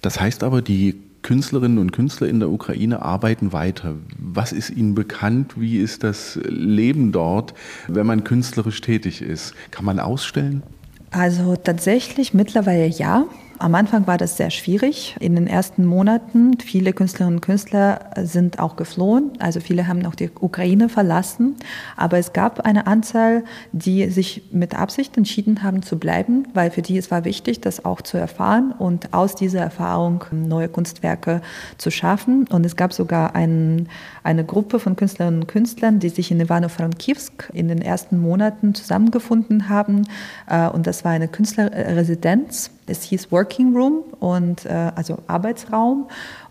das 0.00 0.20
heißt 0.20 0.44
aber, 0.44 0.62
die 0.62 0.94
Künstlerinnen 1.22 1.78
und 1.78 1.92
Künstler 1.92 2.28
in 2.28 2.40
der 2.40 2.48
Ukraine 2.48 3.02
arbeiten 3.02 3.52
weiter. 3.52 3.96
Was 4.18 4.52
ist 4.52 4.70
ihnen 4.70 4.94
bekannt? 4.94 5.54
Wie 5.56 5.78
ist 5.78 6.04
das 6.04 6.38
Leben 6.44 7.12
dort, 7.12 7.54
wenn 7.88 8.06
man 8.06 8.24
künstlerisch 8.24 8.80
tätig 8.80 9.20
ist? 9.20 9.54
Kann 9.70 9.84
man 9.84 9.98
ausstellen? 9.98 10.62
Also 11.10 11.56
tatsächlich 11.56 12.34
mittlerweile 12.34 12.86
ja. 12.86 13.26
Am 13.60 13.74
Anfang 13.74 14.06
war 14.06 14.18
das 14.18 14.36
sehr 14.36 14.50
schwierig. 14.50 15.16
In 15.18 15.34
den 15.34 15.48
ersten 15.48 15.84
Monaten, 15.84 16.58
viele 16.60 16.92
Künstlerinnen 16.92 17.38
und 17.38 17.40
Künstler 17.40 18.10
sind 18.22 18.60
auch 18.60 18.76
geflohen. 18.76 19.32
Also 19.40 19.58
viele 19.58 19.88
haben 19.88 20.06
auch 20.06 20.14
die 20.14 20.30
Ukraine 20.40 20.88
verlassen. 20.88 21.56
Aber 21.96 22.18
es 22.18 22.32
gab 22.32 22.60
eine 22.60 22.86
Anzahl, 22.86 23.42
die 23.72 24.10
sich 24.10 24.44
mit 24.52 24.78
Absicht 24.78 25.16
entschieden 25.16 25.64
haben 25.64 25.82
zu 25.82 25.98
bleiben, 25.98 26.46
weil 26.54 26.70
für 26.70 26.82
die 26.82 26.98
es 26.98 27.10
war 27.10 27.24
wichtig, 27.24 27.60
das 27.60 27.84
auch 27.84 28.00
zu 28.00 28.16
erfahren 28.16 28.72
und 28.78 29.12
aus 29.12 29.34
dieser 29.34 29.60
Erfahrung 29.60 30.24
neue 30.30 30.68
Kunstwerke 30.68 31.42
zu 31.78 31.90
schaffen. 31.90 32.46
Und 32.48 32.64
es 32.64 32.76
gab 32.76 32.92
sogar 32.92 33.34
ein, 33.34 33.88
eine 34.22 34.44
Gruppe 34.44 34.78
von 34.78 34.94
Künstlerinnen 34.94 35.40
und 35.40 35.46
Künstlern, 35.48 35.98
die 35.98 36.10
sich 36.10 36.30
in 36.30 36.38
Ivano-Frankivsk 36.38 37.50
in 37.52 37.66
den 37.66 37.82
ersten 37.82 38.20
Monaten 38.20 38.76
zusammengefunden 38.76 39.68
haben. 39.68 40.06
Äh, 40.48 40.68
und 40.68 40.86
das 40.86 41.04
war 41.04 41.10
eine 41.10 41.26
Künstlerresidenz 41.26 42.70
es 42.88 43.02
hieß 43.02 43.30
Working 43.30 43.76
Room 43.76 44.04
und 44.20 44.64
äh, 44.66 44.92
also 44.94 45.18
Arbeitsraum. 45.26 46.08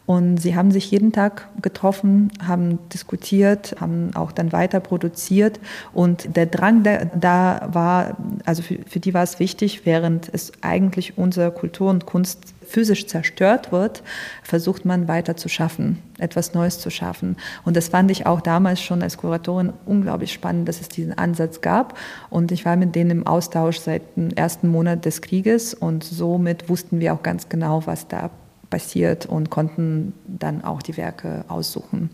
Und 0.07 0.37
sie 0.37 0.55
haben 0.55 0.71
sich 0.71 0.89
jeden 0.89 1.11
Tag 1.11 1.49
getroffen, 1.61 2.31
haben 2.41 2.79
diskutiert, 2.93 3.75
haben 3.79 4.15
auch 4.15 4.31
dann 4.31 4.53
weiter 4.53 4.79
produziert. 4.79 5.59
Und 5.93 6.35
der 6.37 6.45
Drang 6.45 6.81
da, 6.81 7.03
da 7.05 7.69
war, 7.73 8.15
also 8.45 8.63
für, 8.63 8.77
für 8.87 9.01
die 9.01 9.13
war 9.13 9.23
es 9.23 9.39
wichtig, 9.39 9.85
während 9.85 10.29
es 10.33 10.53
eigentlich 10.61 11.17
unsere 11.17 11.51
Kultur 11.51 11.89
und 11.89 12.05
Kunst 12.05 12.55
physisch 12.65 13.07
zerstört 13.07 13.73
wird, 13.73 14.01
versucht 14.43 14.85
man 14.85 15.09
weiter 15.09 15.35
zu 15.35 15.49
schaffen, 15.49 16.01
etwas 16.19 16.53
Neues 16.53 16.79
zu 16.79 16.89
schaffen. 16.89 17.35
Und 17.65 17.75
das 17.75 17.89
fand 17.89 18.09
ich 18.09 18.25
auch 18.25 18.39
damals 18.39 18.81
schon 18.81 19.03
als 19.03 19.17
Kuratorin 19.17 19.73
unglaublich 19.85 20.31
spannend, 20.31 20.69
dass 20.69 20.79
es 20.79 20.87
diesen 20.87 21.17
Ansatz 21.17 21.59
gab. 21.59 21.97
Und 22.29 22.53
ich 22.53 22.63
war 22.63 22.77
mit 22.77 22.95
denen 22.95 23.11
im 23.11 23.27
Austausch 23.27 23.79
seit 23.79 24.15
dem 24.15 24.29
ersten 24.29 24.69
Monat 24.69 25.03
des 25.03 25.21
Krieges 25.21 25.73
und 25.73 26.05
somit 26.05 26.69
wussten 26.69 27.01
wir 27.01 27.13
auch 27.13 27.23
ganz 27.23 27.49
genau, 27.49 27.85
was 27.85 28.07
da 28.07 28.29
passiert 28.69 29.25
und 29.25 29.49
konnten 29.49 30.13
dann 30.27 30.63
auch 30.63 30.81
die 30.81 30.97
Werke 30.97 31.45
aussuchen 31.47 32.09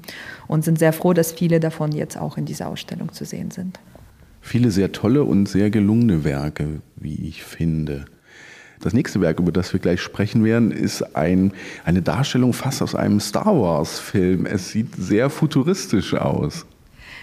und 0.48 0.64
sind 0.64 0.80
sehr 0.80 0.94
froh, 0.94 1.14
dass 1.14 1.32
viele 1.32 1.60
davon 1.60 1.92
jetzt 1.92 2.18
auch 2.18 2.38
in 2.38 2.46
dieser 2.46 2.68
Ausstellung 2.68 3.12
zu 3.12 3.26
sehen 3.26 3.52
sind. 3.52 3.80
Viele 4.42 4.72
sehr 4.72 4.92
tolle 4.92 5.24
und 5.24 5.48
sehr 5.48 5.70
gelungene 5.70 6.24
Werke, 6.24 6.82
wie 6.96 7.28
ich 7.28 7.44
finde. 7.44 8.06
Das 8.82 8.92
nächste 8.92 9.22
Werk, 9.22 9.40
über 9.40 9.54
das 9.54 9.72
wir 9.72 9.80
gleich 9.80 10.02
sprechen 10.02 10.44
werden, 10.44 10.72
ist 10.72 11.16
ein, 11.16 11.54
eine 11.86 12.02
Darstellung 12.02 12.52
fast 12.52 12.82
aus 12.82 12.96
einem 12.96 13.22
Star 13.22 13.46
Wars-Film. 13.46 14.46
Es 14.46 14.70
sieht 14.70 14.94
sehr 14.98 15.30
futuristisch 15.30 16.14
aus. 16.14 16.66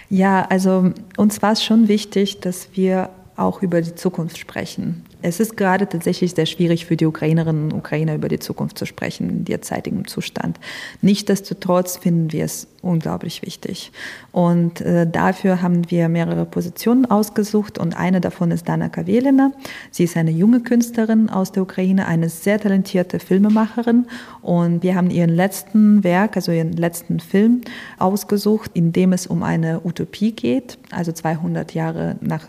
Ja, 0.09 0.45
also 0.49 0.91
uns 1.17 1.41
war 1.43 1.51
es 1.51 1.63
schon 1.63 1.87
wichtig, 1.87 2.39
dass 2.39 2.69
wir 2.73 3.11
auch 3.41 3.61
über 3.61 3.81
die 3.81 3.95
Zukunft 3.95 4.37
sprechen. 4.37 5.03
Es 5.23 5.39
ist 5.39 5.55
gerade 5.55 5.87
tatsächlich 5.87 6.31
sehr 6.31 6.45
schwierig 6.45 6.85
für 6.85 6.97
die 6.97 7.05
Ukrainerinnen 7.05 7.65
und 7.65 7.73
Ukrainer 7.73 8.15
über 8.15 8.27
die 8.27 8.39
Zukunft 8.39 8.77
zu 8.77 8.85
sprechen 8.85 9.29
in 9.29 9.45
derzeitigem 9.45 10.07
Zustand. 10.07 10.59
Nichtsdestotrotz 11.01 11.97
finden 11.97 12.31
wir 12.31 12.45
es 12.45 12.67
unglaublich 12.81 13.43
wichtig. 13.43 13.91
Und 14.31 14.81
äh, 14.81 15.05
dafür 15.05 15.61
haben 15.61 15.89
wir 15.91 16.09
mehrere 16.09 16.45
Positionen 16.45 17.05
ausgesucht 17.05 17.77
und 17.77 17.95
eine 17.95 18.19
davon 18.21 18.49
ist 18.49 18.67
Dana 18.67 18.89
Kavelina. 18.89 19.51
Sie 19.91 20.05
ist 20.05 20.17
eine 20.17 20.31
junge 20.31 20.61
Künstlerin 20.61 21.29
aus 21.29 21.51
der 21.51 21.63
Ukraine, 21.63 22.07
eine 22.07 22.29
sehr 22.29 22.59
talentierte 22.59 23.19
Filmemacherin 23.19 24.07
und 24.41 24.81
wir 24.81 24.95
haben 24.95 25.11
ihren 25.11 25.29
letzten 25.29 26.03
Werk, 26.03 26.35
also 26.35 26.51
ihren 26.51 26.73
letzten 26.73 27.19
Film 27.19 27.61
ausgesucht, 27.99 28.71
in 28.73 28.91
dem 28.91 29.13
es 29.13 29.27
um 29.27 29.43
eine 29.43 29.81
Utopie 29.83 30.31
geht, 30.31 30.79
also 30.89 31.11
200 31.11 31.75
Jahre 31.75 32.15
nach 32.21 32.47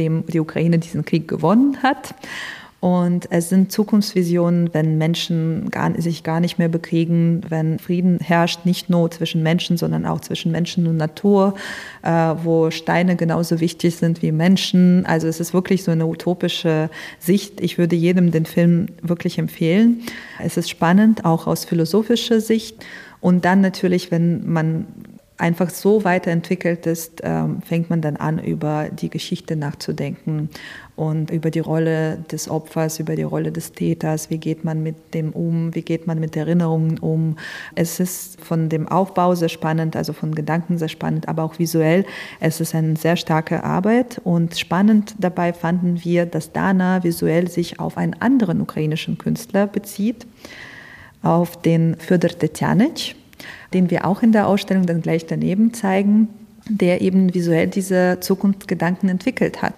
nachdem 0.00 0.24
die 0.26 0.40
Ukraine 0.40 0.78
diesen 0.78 1.04
Krieg 1.04 1.28
gewonnen 1.28 1.82
hat. 1.82 2.14
Und 2.80 3.30
es 3.30 3.50
sind 3.50 3.70
Zukunftsvisionen, 3.70 4.72
wenn 4.72 4.96
Menschen 4.96 5.68
gar, 5.70 5.92
sich 6.00 6.22
gar 6.22 6.40
nicht 6.40 6.58
mehr 6.58 6.70
bekriegen, 6.70 7.42
wenn 7.46 7.78
Frieden 7.78 8.18
herrscht, 8.20 8.64
nicht 8.64 8.88
nur 8.88 9.10
zwischen 9.10 9.42
Menschen, 9.42 9.76
sondern 9.76 10.06
auch 10.06 10.22
zwischen 10.22 10.50
Menschen 10.50 10.86
und 10.86 10.96
Natur, 10.96 11.56
äh, 12.02 12.08
wo 12.42 12.70
Steine 12.70 13.16
genauso 13.16 13.60
wichtig 13.60 13.96
sind 13.96 14.22
wie 14.22 14.32
Menschen. 14.32 15.04
Also 15.04 15.28
es 15.28 15.40
ist 15.40 15.52
wirklich 15.52 15.82
so 15.82 15.90
eine 15.90 16.06
utopische 16.06 16.88
Sicht. 17.18 17.60
Ich 17.60 17.76
würde 17.76 17.96
jedem 17.96 18.30
den 18.30 18.46
Film 18.46 18.86
wirklich 19.02 19.36
empfehlen. 19.36 20.00
Es 20.42 20.56
ist 20.56 20.70
spannend, 20.70 21.26
auch 21.26 21.46
aus 21.46 21.66
philosophischer 21.66 22.40
Sicht. 22.40 22.82
Und 23.20 23.44
dann 23.44 23.60
natürlich, 23.60 24.10
wenn 24.10 24.50
man 24.50 24.86
einfach 25.40 25.70
so 25.70 26.04
weiterentwickelt 26.04 26.86
ist, 26.86 27.22
ähm, 27.24 27.62
fängt 27.62 27.90
man 27.90 28.02
dann 28.02 28.16
an, 28.16 28.38
über 28.38 28.88
die 28.90 29.08
Geschichte 29.08 29.56
nachzudenken 29.56 30.50
und 30.96 31.30
über 31.30 31.50
die 31.50 31.60
Rolle 31.60 32.18
des 32.30 32.50
Opfers, 32.50 33.00
über 33.00 33.16
die 33.16 33.22
Rolle 33.22 33.50
des 33.50 33.72
Täters, 33.72 34.28
wie 34.28 34.36
geht 34.36 34.64
man 34.64 34.82
mit 34.82 35.14
dem 35.14 35.30
um, 35.32 35.74
wie 35.74 35.82
geht 35.82 36.06
man 36.06 36.20
mit 36.20 36.36
Erinnerungen 36.36 36.98
um. 36.98 37.36
Es 37.74 38.00
ist 38.00 38.40
von 38.40 38.68
dem 38.68 38.86
Aufbau 38.86 39.34
sehr 39.34 39.48
spannend, 39.48 39.96
also 39.96 40.12
von 40.12 40.34
Gedanken 40.34 40.76
sehr 40.76 40.88
spannend, 40.88 41.26
aber 41.26 41.42
auch 41.42 41.58
visuell. 41.58 42.04
Es 42.38 42.60
ist 42.60 42.74
eine 42.74 42.96
sehr 42.96 43.16
starke 43.16 43.64
Arbeit 43.64 44.20
und 44.22 44.58
spannend 44.58 45.14
dabei 45.18 45.54
fanden 45.54 46.04
wir, 46.04 46.26
dass 46.26 46.52
Dana 46.52 47.02
visuell 47.02 47.48
sich 47.48 47.80
auf 47.80 47.96
einen 47.96 48.14
anderen 48.20 48.60
ukrainischen 48.60 49.16
Künstler 49.16 49.66
bezieht, 49.66 50.26
auf 51.22 51.60
den 51.62 51.96
Fyodor 51.96 52.30
Tetjanic 52.30 53.14
den 53.72 53.90
wir 53.90 54.06
auch 54.06 54.22
in 54.22 54.32
der 54.32 54.46
Ausstellung 54.46 54.86
dann 54.86 55.02
gleich 55.02 55.26
daneben 55.26 55.72
zeigen, 55.74 56.28
der 56.68 57.00
eben 57.00 57.34
visuell 57.34 57.66
diese 57.66 58.18
Zukunftsgedanken 58.20 59.08
entwickelt 59.08 59.62
hat. 59.62 59.74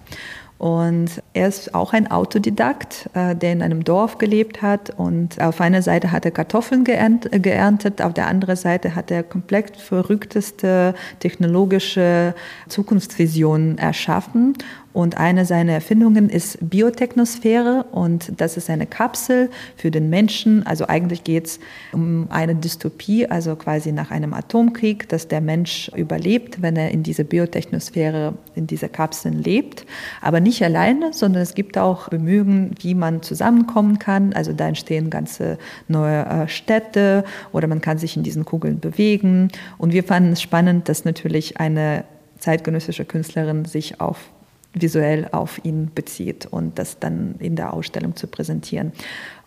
Und 0.63 1.21
er 1.33 1.49
ist 1.49 1.75
auch 1.75 1.91
ein 1.91 2.09
Autodidakt, 2.09 3.09
äh, 3.15 3.35
der 3.35 3.51
in 3.51 3.61
einem 3.61 3.83
Dorf 3.83 4.17
gelebt 4.17 4.61
hat. 4.61 4.91
Und 4.91 5.41
auf 5.41 5.59
einer 5.59 5.81
Seite 5.81 6.13
hat 6.13 6.23
er 6.23 6.31
Kartoffeln 6.31 6.85
geerntet, 6.85 8.01
auf 8.01 8.13
der 8.13 8.27
anderen 8.27 8.55
Seite 8.55 8.95
hat 8.95 9.11
er 9.11 9.23
komplett 9.23 9.75
verrückteste 9.75 10.95
technologische 11.19 12.33
Zukunftsvisionen 12.69 13.77
erschaffen. 13.77 14.53
Und 14.93 15.17
eine 15.17 15.45
seiner 15.45 15.73
Erfindungen 15.73 16.29
ist 16.29 16.57
Biotechnosphäre 16.61 17.85
und 17.91 18.31
das 18.37 18.57
ist 18.57 18.69
eine 18.69 18.85
Kapsel 18.85 19.49
für 19.75 19.89
den 19.89 20.09
Menschen. 20.09 20.65
Also 20.67 20.87
eigentlich 20.87 21.23
geht 21.23 21.47
es 21.47 21.59
um 21.91 22.27
eine 22.29 22.53
Dystopie, 22.53 23.25
also 23.25 23.55
quasi 23.55 23.91
nach 23.91 24.11
einem 24.11 24.35
Atomkrieg, 24.35 25.09
dass 25.09 25.27
der 25.27 25.41
Mensch 25.41 25.91
überlebt, 25.95 26.61
wenn 26.61 26.75
er 26.75 26.91
in 26.91 27.01
dieser 27.01 27.23
Biotechnosphäre, 27.23 28.35
in 28.53 28.67
dieser 28.67 28.87
Kapsel 28.87 29.33
lebt. 29.33 29.87
Aber 30.21 30.39
nicht 30.39 30.63
alleine, 30.63 31.11
sondern 31.11 31.41
es 31.41 31.55
gibt 31.55 31.77
auch 31.79 32.09
Bemühungen, 32.09 32.75
wie 32.79 32.93
man 32.93 33.23
zusammenkommen 33.23 33.97
kann. 33.97 34.33
Also 34.33 34.53
da 34.53 34.67
entstehen 34.67 35.09
ganze 35.09 35.57
neue 35.87 36.23
äh, 36.25 36.47
Städte 36.47 37.23
oder 37.51 37.67
man 37.67 37.81
kann 37.81 37.97
sich 37.97 38.15
in 38.15 38.21
diesen 38.21 38.45
Kugeln 38.45 38.79
bewegen. 38.79 39.49
Und 39.79 39.91
wir 39.91 40.03
fanden 40.03 40.33
es 40.33 40.41
spannend, 40.41 40.87
dass 40.87 41.03
natürlich 41.03 41.59
eine 41.59 42.03
zeitgenössische 42.37 43.05
Künstlerin 43.05 43.65
sich 43.65 43.99
auf 43.99 44.32
visuell 44.73 45.27
auf 45.31 45.63
ihn 45.63 45.91
bezieht 45.93 46.47
und 46.47 46.79
das 46.79 46.99
dann 46.99 47.35
in 47.39 47.55
der 47.55 47.73
Ausstellung 47.73 48.15
zu 48.15 48.27
präsentieren. 48.27 48.91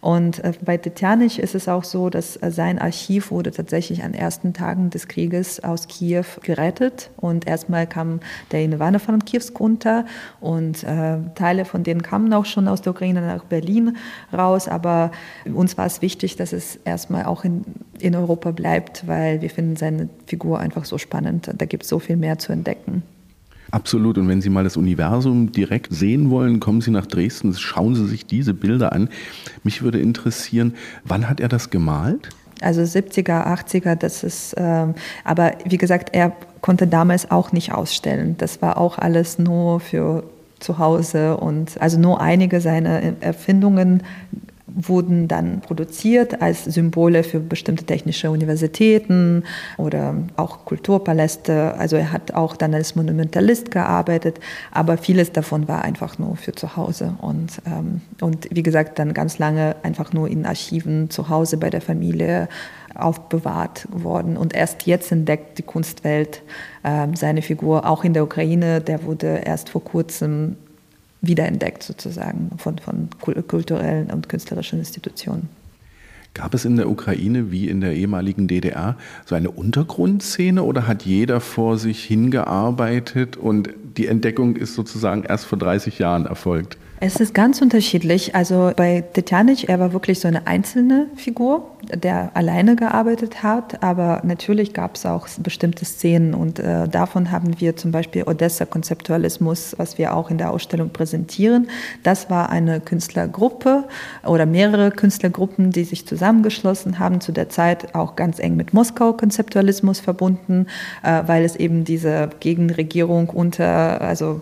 Und 0.00 0.44
äh, 0.44 0.52
bei 0.64 0.76
Tetjanich 0.76 1.40
ist 1.40 1.56
es 1.56 1.68
auch 1.68 1.82
so, 1.82 2.10
dass 2.10 2.36
äh, 2.36 2.52
sein 2.52 2.78
Archiv 2.78 3.32
wurde 3.32 3.50
tatsächlich 3.50 4.04
an 4.04 4.14
ersten 4.14 4.52
Tagen 4.52 4.90
des 4.90 5.08
Krieges 5.08 5.64
aus 5.64 5.88
Kiew 5.88 6.24
gerettet. 6.42 7.10
Und 7.16 7.48
erstmal 7.48 7.88
kam 7.88 8.20
der 8.52 8.62
in 8.62 8.78
von 9.00 9.24
Kiewsk 9.24 9.58
unter 9.58 10.04
und 10.40 10.84
äh, 10.84 11.18
Teile 11.34 11.64
von 11.64 11.82
denen 11.82 12.02
kamen 12.02 12.32
auch 12.34 12.44
schon 12.44 12.68
aus 12.68 12.82
der 12.82 12.92
Ukraine 12.92 13.20
nach 13.20 13.44
Berlin 13.44 13.96
raus. 14.32 14.68
Aber 14.68 15.10
uns 15.52 15.76
war 15.76 15.86
es 15.86 16.02
wichtig, 16.02 16.36
dass 16.36 16.52
es 16.52 16.76
erstmal 16.84 17.24
auch 17.24 17.42
in, 17.42 17.64
in 17.98 18.14
Europa 18.14 18.52
bleibt, 18.52 19.08
weil 19.08 19.40
wir 19.40 19.50
finden 19.50 19.74
seine 19.74 20.08
Figur 20.26 20.60
einfach 20.60 20.84
so 20.84 20.98
spannend. 20.98 21.50
Da 21.52 21.64
gibt 21.64 21.82
es 21.82 21.88
so 21.88 21.98
viel 21.98 22.16
mehr 22.16 22.38
zu 22.38 22.52
entdecken. 22.52 23.02
Absolut. 23.76 24.16
Und 24.16 24.26
wenn 24.26 24.40
Sie 24.40 24.48
mal 24.48 24.64
das 24.64 24.78
Universum 24.78 25.52
direkt 25.52 25.92
sehen 25.92 26.30
wollen, 26.30 26.60
kommen 26.60 26.80
Sie 26.80 26.90
nach 26.90 27.04
Dresden, 27.04 27.52
schauen 27.52 27.94
Sie 27.94 28.06
sich 28.06 28.24
diese 28.24 28.54
Bilder 28.54 28.94
an. 28.94 29.10
Mich 29.64 29.82
würde 29.82 30.00
interessieren, 30.00 30.72
wann 31.04 31.28
hat 31.28 31.40
er 31.40 31.48
das 31.48 31.68
gemalt? 31.68 32.30
Also 32.62 32.80
70er, 32.80 33.46
80er, 33.46 33.94
das 33.94 34.24
ist, 34.24 34.54
ähm, 34.56 34.94
aber 35.24 35.52
wie 35.66 35.76
gesagt, 35.76 36.14
er 36.14 36.32
konnte 36.62 36.86
damals 36.86 37.30
auch 37.30 37.52
nicht 37.52 37.72
ausstellen. 37.72 38.36
Das 38.38 38.62
war 38.62 38.78
auch 38.78 38.96
alles 38.96 39.38
nur 39.38 39.80
für 39.80 40.24
zu 40.58 40.78
Hause 40.78 41.36
und 41.36 41.78
also 41.78 41.98
nur 42.00 42.18
einige 42.18 42.62
seiner 42.62 43.02
Erfindungen 43.20 44.02
wurden 44.76 45.26
dann 45.26 45.62
produziert 45.62 46.42
als 46.42 46.64
Symbole 46.64 47.24
für 47.24 47.40
bestimmte 47.40 47.84
technische 47.84 48.30
Universitäten 48.30 49.42
oder 49.78 50.14
auch 50.36 50.66
Kulturpaläste. 50.66 51.74
Also 51.78 51.96
er 51.96 52.12
hat 52.12 52.34
auch 52.34 52.56
dann 52.56 52.74
als 52.74 52.94
Monumentalist 52.94 53.70
gearbeitet, 53.70 54.38
aber 54.70 54.98
vieles 54.98 55.32
davon 55.32 55.66
war 55.66 55.82
einfach 55.82 56.18
nur 56.18 56.36
für 56.36 56.52
zu 56.52 56.76
Hause 56.76 57.14
und, 57.22 57.62
ähm, 57.66 58.02
und 58.20 58.48
wie 58.50 58.62
gesagt 58.62 58.98
dann 58.98 59.14
ganz 59.14 59.38
lange 59.38 59.76
einfach 59.82 60.12
nur 60.12 60.28
in 60.28 60.44
Archiven 60.44 61.08
zu 61.08 61.30
Hause 61.30 61.56
bei 61.56 61.70
der 61.70 61.80
Familie 61.80 62.48
aufbewahrt 62.94 63.86
worden. 63.90 64.36
Und 64.36 64.54
erst 64.54 64.86
jetzt 64.86 65.12
entdeckt 65.12 65.58
die 65.58 65.62
Kunstwelt 65.62 66.42
äh, 66.82 67.06
seine 67.14 67.42
Figur, 67.42 67.88
auch 67.88 68.04
in 68.04 68.12
der 68.12 68.24
Ukraine. 68.24 68.80
Der 68.80 69.04
wurde 69.04 69.42
erst 69.44 69.68
vor 69.68 69.84
kurzem 69.84 70.56
wiederentdeckt 71.20 71.82
sozusagen 71.82 72.50
von, 72.58 72.78
von 72.78 73.08
kulturellen 73.20 74.10
und 74.10 74.28
künstlerischen 74.28 74.78
Institutionen. 74.78 75.48
Gab 76.34 76.52
es 76.52 76.66
in 76.66 76.76
der 76.76 76.90
Ukraine 76.90 77.50
wie 77.50 77.66
in 77.66 77.80
der 77.80 77.94
ehemaligen 77.94 78.46
DDR 78.46 78.96
so 79.24 79.34
eine 79.34 79.50
Untergrundszene 79.50 80.62
oder 80.62 80.86
hat 80.86 81.04
jeder 81.04 81.40
vor 81.40 81.78
sich 81.78 82.04
hingearbeitet 82.04 83.38
und 83.38 83.70
die 83.96 84.06
Entdeckung 84.06 84.56
ist 84.56 84.74
sozusagen 84.74 85.22
erst 85.24 85.46
vor 85.46 85.58
30 85.58 85.98
Jahren 85.98 86.26
erfolgt? 86.26 86.76
Es 86.98 87.16
ist 87.16 87.34
ganz 87.34 87.60
unterschiedlich. 87.60 88.34
Also 88.34 88.72
bei 88.74 89.02
Tetjanic, 89.12 89.68
er 89.68 89.78
war 89.78 89.92
wirklich 89.92 90.18
so 90.18 90.28
eine 90.28 90.46
einzelne 90.46 91.08
Figur, 91.14 91.70
der 91.94 92.30
alleine 92.32 92.74
gearbeitet 92.74 93.42
hat, 93.42 93.82
aber 93.82 94.22
natürlich 94.24 94.72
gab 94.72 94.96
es 94.96 95.04
auch 95.04 95.28
bestimmte 95.38 95.84
Szenen 95.84 96.32
und 96.32 96.58
äh, 96.58 96.88
davon 96.88 97.30
haben 97.30 97.60
wir 97.60 97.76
zum 97.76 97.90
Beispiel 97.90 98.22
Odessa-Konzeptualismus, 98.22 99.74
was 99.76 99.98
wir 99.98 100.16
auch 100.16 100.30
in 100.30 100.38
der 100.38 100.50
Ausstellung 100.50 100.88
präsentieren. 100.88 101.68
Das 102.02 102.30
war 102.30 102.48
eine 102.48 102.80
Künstlergruppe 102.80 103.84
oder 104.24 104.46
mehrere 104.46 104.90
Künstlergruppen, 104.90 105.72
die 105.72 105.84
sich 105.84 106.06
zusammengeschlossen 106.06 106.98
haben, 106.98 107.20
zu 107.20 107.30
der 107.30 107.50
Zeit 107.50 107.94
auch 107.94 108.16
ganz 108.16 108.38
eng 108.38 108.56
mit 108.56 108.72
Moskau-Konzeptualismus 108.72 110.00
verbunden, 110.00 110.66
äh, 111.02 111.22
weil 111.26 111.44
es 111.44 111.56
eben 111.56 111.84
diese 111.84 112.30
Gegenregierung 112.40 113.28
unter, 113.28 114.00
also 114.00 114.40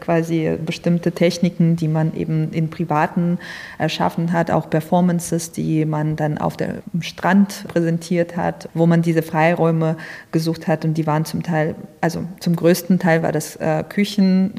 quasi 0.00 0.56
bestimmte 0.64 1.12
Techniken, 1.12 1.76
die 1.76 1.88
man 1.88 2.14
eben 2.14 2.52
in 2.52 2.70
Privaten 2.70 3.38
erschaffen 3.78 4.32
hat, 4.32 4.50
auch 4.50 4.70
Performances, 4.70 5.52
die 5.52 5.84
man 5.84 6.16
dann 6.16 6.38
auf 6.38 6.56
dem 6.56 6.82
Strand 7.00 7.64
präsentiert 7.68 8.36
hat, 8.36 8.68
wo 8.74 8.86
man 8.86 9.02
diese 9.02 9.22
Freiräume 9.22 9.96
gesucht 10.32 10.66
hat 10.68 10.84
und 10.84 10.94
die 10.94 11.06
waren 11.06 11.24
zum 11.24 11.42
Teil, 11.42 11.74
also 12.00 12.24
zum 12.40 12.56
größten 12.56 12.98
Teil 12.98 13.22
war 13.22 13.32
das 13.32 13.56
äh, 13.56 13.84
Küchen, 13.88 14.54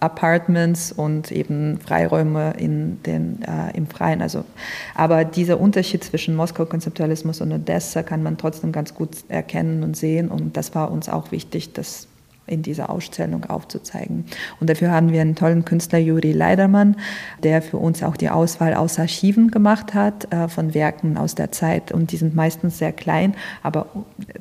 Apartments 0.00 0.92
und 0.92 1.30
eben 1.32 1.78
Freiräume 1.80 2.54
in 2.58 3.02
den, 3.02 3.42
äh, 3.42 3.76
im 3.76 3.86
Freien. 3.86 4.22
Also, 4.22 4.44
aber 4.94 5.24
dieser 5.24 5.60
Unterschied 5.60 6.04
zwischen 6.04 6.36
Moskau-Konzeptualismus 6.36 7.40
und 7.40 7.52
Odessa 7.52 8.02
kann 8.02 8.22
man 8.22 8.36
trotzdem 8.36 8.72
ganz 8.72 8.94
gut 8.94 9.10
erkennen 9.28 9.82
und 9.82 9.96
sehen 9.96 10.28
und 10.28 10.56
das 10.56 10.74
war 10.74 10.90
uns 10.90 11.08
auch 11.08 11.32
wichtig, 11.32 11.72
dass 11.72 12.08
in 12.46 12.62
dieser 12.62 12.90
Ausstellung 12.90 13.44
aufzuzeigen. 13.44 14.24
Und 14.60 14.70
dafür 14.70 14.90
haben 14.90 15.12
wir 15.12 15.20
einen 15.20 15.34
tollen 15.34 15.64
Künstler, 15.64 15.98
Juri 15.98 16.32
Leidermann, 16.32 16.96
der 17.42 17.62
für 17.62 17.78
uns 17.78 18.02
auch 18.02 18.16
die 18.16 18.28
Auswahl 18.28 18.74
aus 18.74 18.98
Archiven 18.98 19.50
gemacht 19.50 19.94
hat, 19.94 20.32
äh, 20.32 20.48
von 20.48 20.74
Werken 20.74 21.16
aus 21.16 21.34
der 21.34 21.52
Zeit. 21.52 21.92
Und 21.92 22.12
die 22.12 22.16
sind 22.16 22.34
meistens 22.34 22.78
sehr 22.78 22.92
klein, 22.92 23.34
aber 23.62 23.86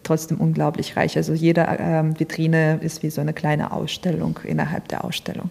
trotzdem 0.03 0.39
unglaublich 0.39 0.97
reich. 0.97 1.15
Also 1.17 1.33
jede 1.33 1.65
ähm, 1.79 2.19
Vitrine 2.19 2.79
ist 2.81 3.03
wie 3.03 3.09
so 3.09 3.21
eine 3.21 3.33
kleine 3.33 3.71
Ausstellung 3.71 4.39
innerhalb 4.43 4.87
der 4.87 5.05
Ausstellung. 5.05 5.49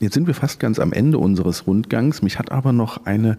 Jetzt 0.00 0.14
sind 0.14 0.26
wir 0.26 0.34
fast 0.34 0.60
ganz 0.60 0.78
am 0.78 0.92
Ende 0.92 1.18
unseres 1.18 1.66
Rundgangs. 1.66 2.22
Mich 2.22 2.38
hat 2.38 2.52
aber 2.52 2.72
noch 2.72 3.04
eine 3.06 3.38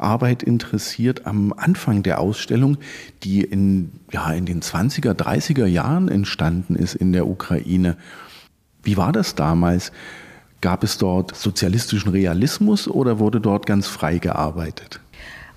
Arbeit 0.00 0.42
interessiert 0.42 1.26
am 1.26 1.52
Anfang 1.56 2.02
der 2.02 2.20
Ausstellung, 2.20 2.78
die 3.22 3.42
in, 3.42 3.92
ja, 4.12 4.32
in 4.32 4.46
den 4.46 4.60
20er, 4.60 5.12
30er 5.12 5.66
Jahren 5.66 6.08
entstanden 6.08 6.74
ist 6.74 6.94
in 6.94 7.12
der 7.12 7.26
Ukraine. 7.26 7.96
Wie 8.82 8.96
war 8.96 9.12
das 9.12 9.34
damals? 9.34 9.92
Gab 10.60 10.84
es 10.84 10.98
dort 10.98 11.34
sozialistischen 11.34 12.10
Realismus 12.10 12.86
oder 12.86 13.18
wurde 13.18 13.40
dort 13.40 13.66
ganz 13.66 13.86
frei 13.86 14.18
gearbeitet? 14.18 15.00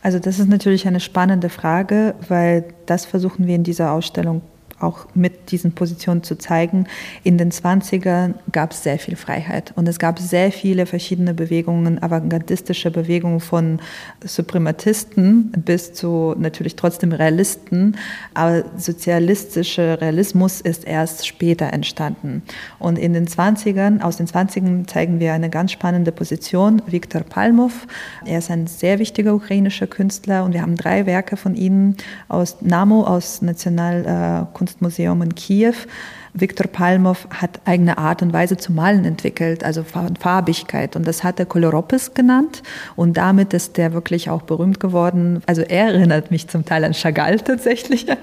Also 0.01 0.19
das 0.19 0.39
ist 0.39 0.49
natürlich 0.49 0.87
eine 0.87 0.99
spannende 0.99 1.49
Frage, 1.49 2.15
weil 2.27 2.65
das 2.85 3.05
versuchen 3.05 3.47
wir 3.47 3.55
in 3.55 3.63
dieser 3.63 3.91
Ausstellung 3.91 4.41
auch 4.83 5.07
mit 5.13 5.51
diesen 5.51 5.73
Positionen 5.73 6.23
zu 6.23 6.37
zeigen. 6.37 6.87
In 7.23 7.37
den 7.37 7.51
20ern 7.51 8.35
gab 8.51 8.71
es 8.71 8.83
sehr 8.83 8.99
viel 8.99 9.15
Freiheit 9.15 9.73
und 9.75 9.87
es 9.87 9.99
gab 9.99 10.19
sehr 10.19 10.51
viele 10.51 10.85
verschiedene 10.85 11.33
Bewegungen, 11.33 12.01
avantgardistische 12.01 12.91
Bewegungen 12.91 13.39
von 13.39 13.79
Suprematisten 14.23 15.51
bis 15.51 15.93
zu 15.93 16.35
natürlich 16.37 16.75
trotzdem 16.75 17.11
Realisten. 17.11 17.97
Aber 18.33 18.63
sozialistischer 18.77 20.01
Realismus 20.01 20.61
ist 20.61 20.85
erst 20.85 21.25
später 21.27 21.71
entstanden. 21.71 22.43
Und 22.79 22.97
in 22.99 23.13
den 23.13 23.27
20ern, 23.27 24.01
aus 24.01 24.17
den 24.17 24.27
20ern 24.27 24.87
zeigen 24.87 25.19
wir 25.19 25.33
eine 25.33 25.49
ganz 25.49 25.71
spannende 25.71 26.11
Position. 26.11 26.81
Viktor 26.87 27.21
Palmov, 27.21 27.87
er 28.25 28.39
ist 28.39 28.51
ein 28.51 28.67
sehr 28.67 28.99
wichtiger 28.99 29.33
ukrainischer 29.33 29.87
Künstler 29.87 30.43
und 30.43 30.53
wir 30.53 30.61
haben 30.61 30.75
drei 30.75 31.05
Werke 31.05 31.37
von 31.37 31.55
ihm 31.55 31.95
aus 32.27 32.57
NAMO, 32.61 33.03
aus 33.03 33.41
Nationalkunst 33.41 34.72
Kunstmuseum 34.73 35.21
in 35.21 35.35
Kiew. 35.35 35.75
Viktor 36.35 36.65
Palmov 36.65 37.27
hat 37.29 37.61
eigene 37.65 37.99
Art 37.99 38.23
und 38.23 38.33
Weise 38.33 38.57
zu 38.57 38.71
malen 38.71 39.05
entwickelt, 39.05 39.63
also 39.63 39.83
Farbigkeit. 39.83 40.95
Und 40.95 41.05
das 41.05 41.23
hat 41.23 41.39
er 41.39 41.45
Coloropis 41.45 42.15
genannt. 42.15 42.63
Und 42.95 43.17
damit 43.17 43.53
ist 43.53 43.77
der 43.77 43.93
wirklich 43.93 44.31
auch 44.31 44.41
berühmt 44.41 44.79
geworden. 44.79 45.43
Also 45.45 45.61
er 45.61 45.93
erinnert 45.93 46.31
mich 46.31 46.47
zum 46.47 46.65
Teil 46.65 46.85
an 46.85 46.93
Chagall 46.93 47.39
tatsächlich. 47.39 48.07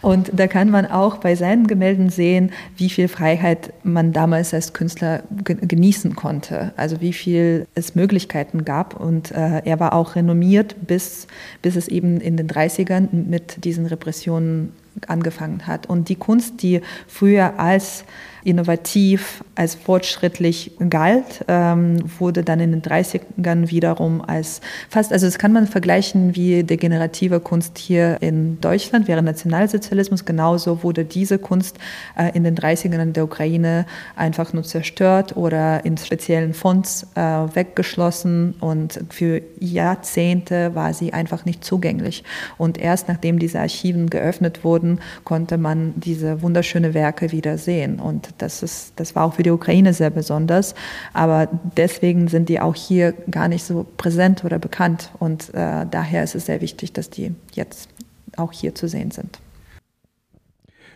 Und 0.00 0.30
da 0.32 0.48
kann 0.48 0.68
man 0.68 0.86
auch 0.86 1.18
bei 1.18 1.36
seinen 1.36 1.68
Gemälden 1.68 2.10
sehen, 2.10 2.50
wie 2.76 2.88
viel 2.88 3.06
Freiheit 3.06 3.72
man 3.84 4.12
damals 4.12 4.52
als 4.52 4.72
Künstler 4.72 5.22
genießen 5.44 6.16
konnte. 6.16 6.72
Also 6.76 7.00
wie 7.00 7.12
viel 7.12 7.68
es 7.76 7.94
Möglichkeiten 7.94 8.64
gab. 8.64 8.98
Und 8.98 9.30
äh, 9.30 9.62
er 9.64 9.78
war 9.78 9.92
auch 9.92 10.16
renommiert, 10.16 10.74
bis, 10.86 11.28
bis 11.60 11.76
es 11.76 11.86
eben 11.86 12.20
in 12.20 12.36
den 12.36 12.48
30ern 12.48 13.08
mit 13.12 13.64
diesen 13.64 13.86
Repressionen 13.86 14.72
angefangen 15.06 15.66
hat. 15.66 15.86
Und 15.86 16.08
die 16.08 16.16
Kunst, 16.16 16.62
die 16.62 16.80
früher 17.06 17.58
als 17.58 18.04
innovativ, 18.44 19.44
als 19.54 19.74
fortschrittlich 19.74 20.72
galt, 20.88 21.44
ähm, 21.48 21.98
wurde 22.18 22.42
dann 22.42 22.60
in 22.60 22.72
den 22.72 22.82
30ern 22.82 23.70
wiederum 23.70 24.20
als 24.20 24.60
fast, 24.88 25.12
also 25.12 25.26
das 25.26 25.38
kann 25.38 25.52
man 25.52 25.66
vergleichen 25.66 26.34
wie 26.34 26.62
degenerative 26.62 27.40
Kunst 27.40 27.78
hier 27.78 28.18
in 28.20 28.60
Deutschland 28.60 29.08
während 29.08 29.26
Nationalsozialismus. 29.26 30.24
Genauso 30.24 30.82
wurde 30.82 31.04
diese 31.04 31.38
Kunst 31.38 31.78
äh, 32.16 32.30
in 32.36 32.44
den 32.44 32.56
30ern 32.56 33.02
in 33.02 33.12
der 33.12 33.24
Ukraine 33.24 33.86
einfach 34.16 34.52
nur 34.52 34.64
zerstört 34.64 35.36
oder 35.36 35.84
in 35.84 35.96
speziellen 35.96 36.54
Fonds 36.54 37.06
äh, 37.14 37.20
weggeschlossen 37.20 38.54
und 38.60 39.00
für 39.10 39.42
Jahrzehnte 39.58 40.74
war 40.74 40.94
sie 40.94 41.12
einfach 41.12 41.44
nicht 41.44 41.64
zugänglich. 41.64 42.24
Und 42.58 42.78
erst 42.78 43.08
nachdem 43.08 43.38
diese 43.38 43.60
Archiven 43.60 44.10
geöffnet 44.10 44.64
wurden, 44.64 45.00
konnte 45.24 45.58
man 45.58 45.94
diese 45.96 46.42
wunderschöne 46.42 46.94
Werke 46.94 47.32
wieder 47.32 47.58
sehen. 47.58 48.00
Und 48.00 48.31
das, 48.38 48.62
ist, 48.62 48.92
das 48.96 49.14
war 49.14 49.24
auch 49.24 49.34
für 49.34 49.42
die 49.42 49.50
Ukraine 49.50 49.92
sehr 49.92 50.10
besonders. 50.10 50.74
Aber 51.12 51.48
deswegen 51.76 52.28
sind 52.28 52.48
die 52.48 52.60
auch 52.60 52.74
hier 52.74 53.12
gar 53.30 53.48
nicht 53.48 53.64
so 53.64 53.86
präsent 53.96 54.44
oder 54.44 54.58
bekannt. 54.58 55.10
Und 55.18 55.54
äh, 55.54 55.86
daher 55.90 56.24
ist 56.24 56.34
es 56.34 56.46
sehr 56.46 56.60
wichtig, 56.60 56.92
dass 56.92 57.10
die 57.10 57.34
jetzt 57.52 57.88
auch 58.36 58.52
hier 58.52 58.74
zu 58.74 58.88
sehen 58.88 59.10
sind. 59.10 59.38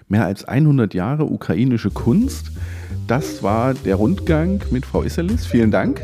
Mehr 0.08 0.24
als 0.24 0.44
100 0.44 0.94
Jahre 0.94 1.24
ukrainische 1.24 1.90
Kunst. 1.90 2.52
Das 3.06 3.42
war 3.42 3.74
der 3.74 3.96
Rundgang 3.96 4.62
mit 4.70 4.86
Frau 4.86 5.02
Isserlis. 5.02 5.46
Vielen 5.46 5.70
Dank. 5.70 6.00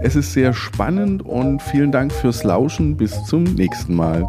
Es 0.00 0.14
ist 0.14 0.32
sehr 0.32 0.54
spannend 0.54 1.22
und 1.22 1.60
vielen 1.60 1.90
Dank 1.90 2.12
fürs 2.12 2.44
Lauschen. 2.44 2.96
Bis 2.96 3.24
zum 3.24 3.42
nächsten 3.42 3.96
Mal. 3.96 4.24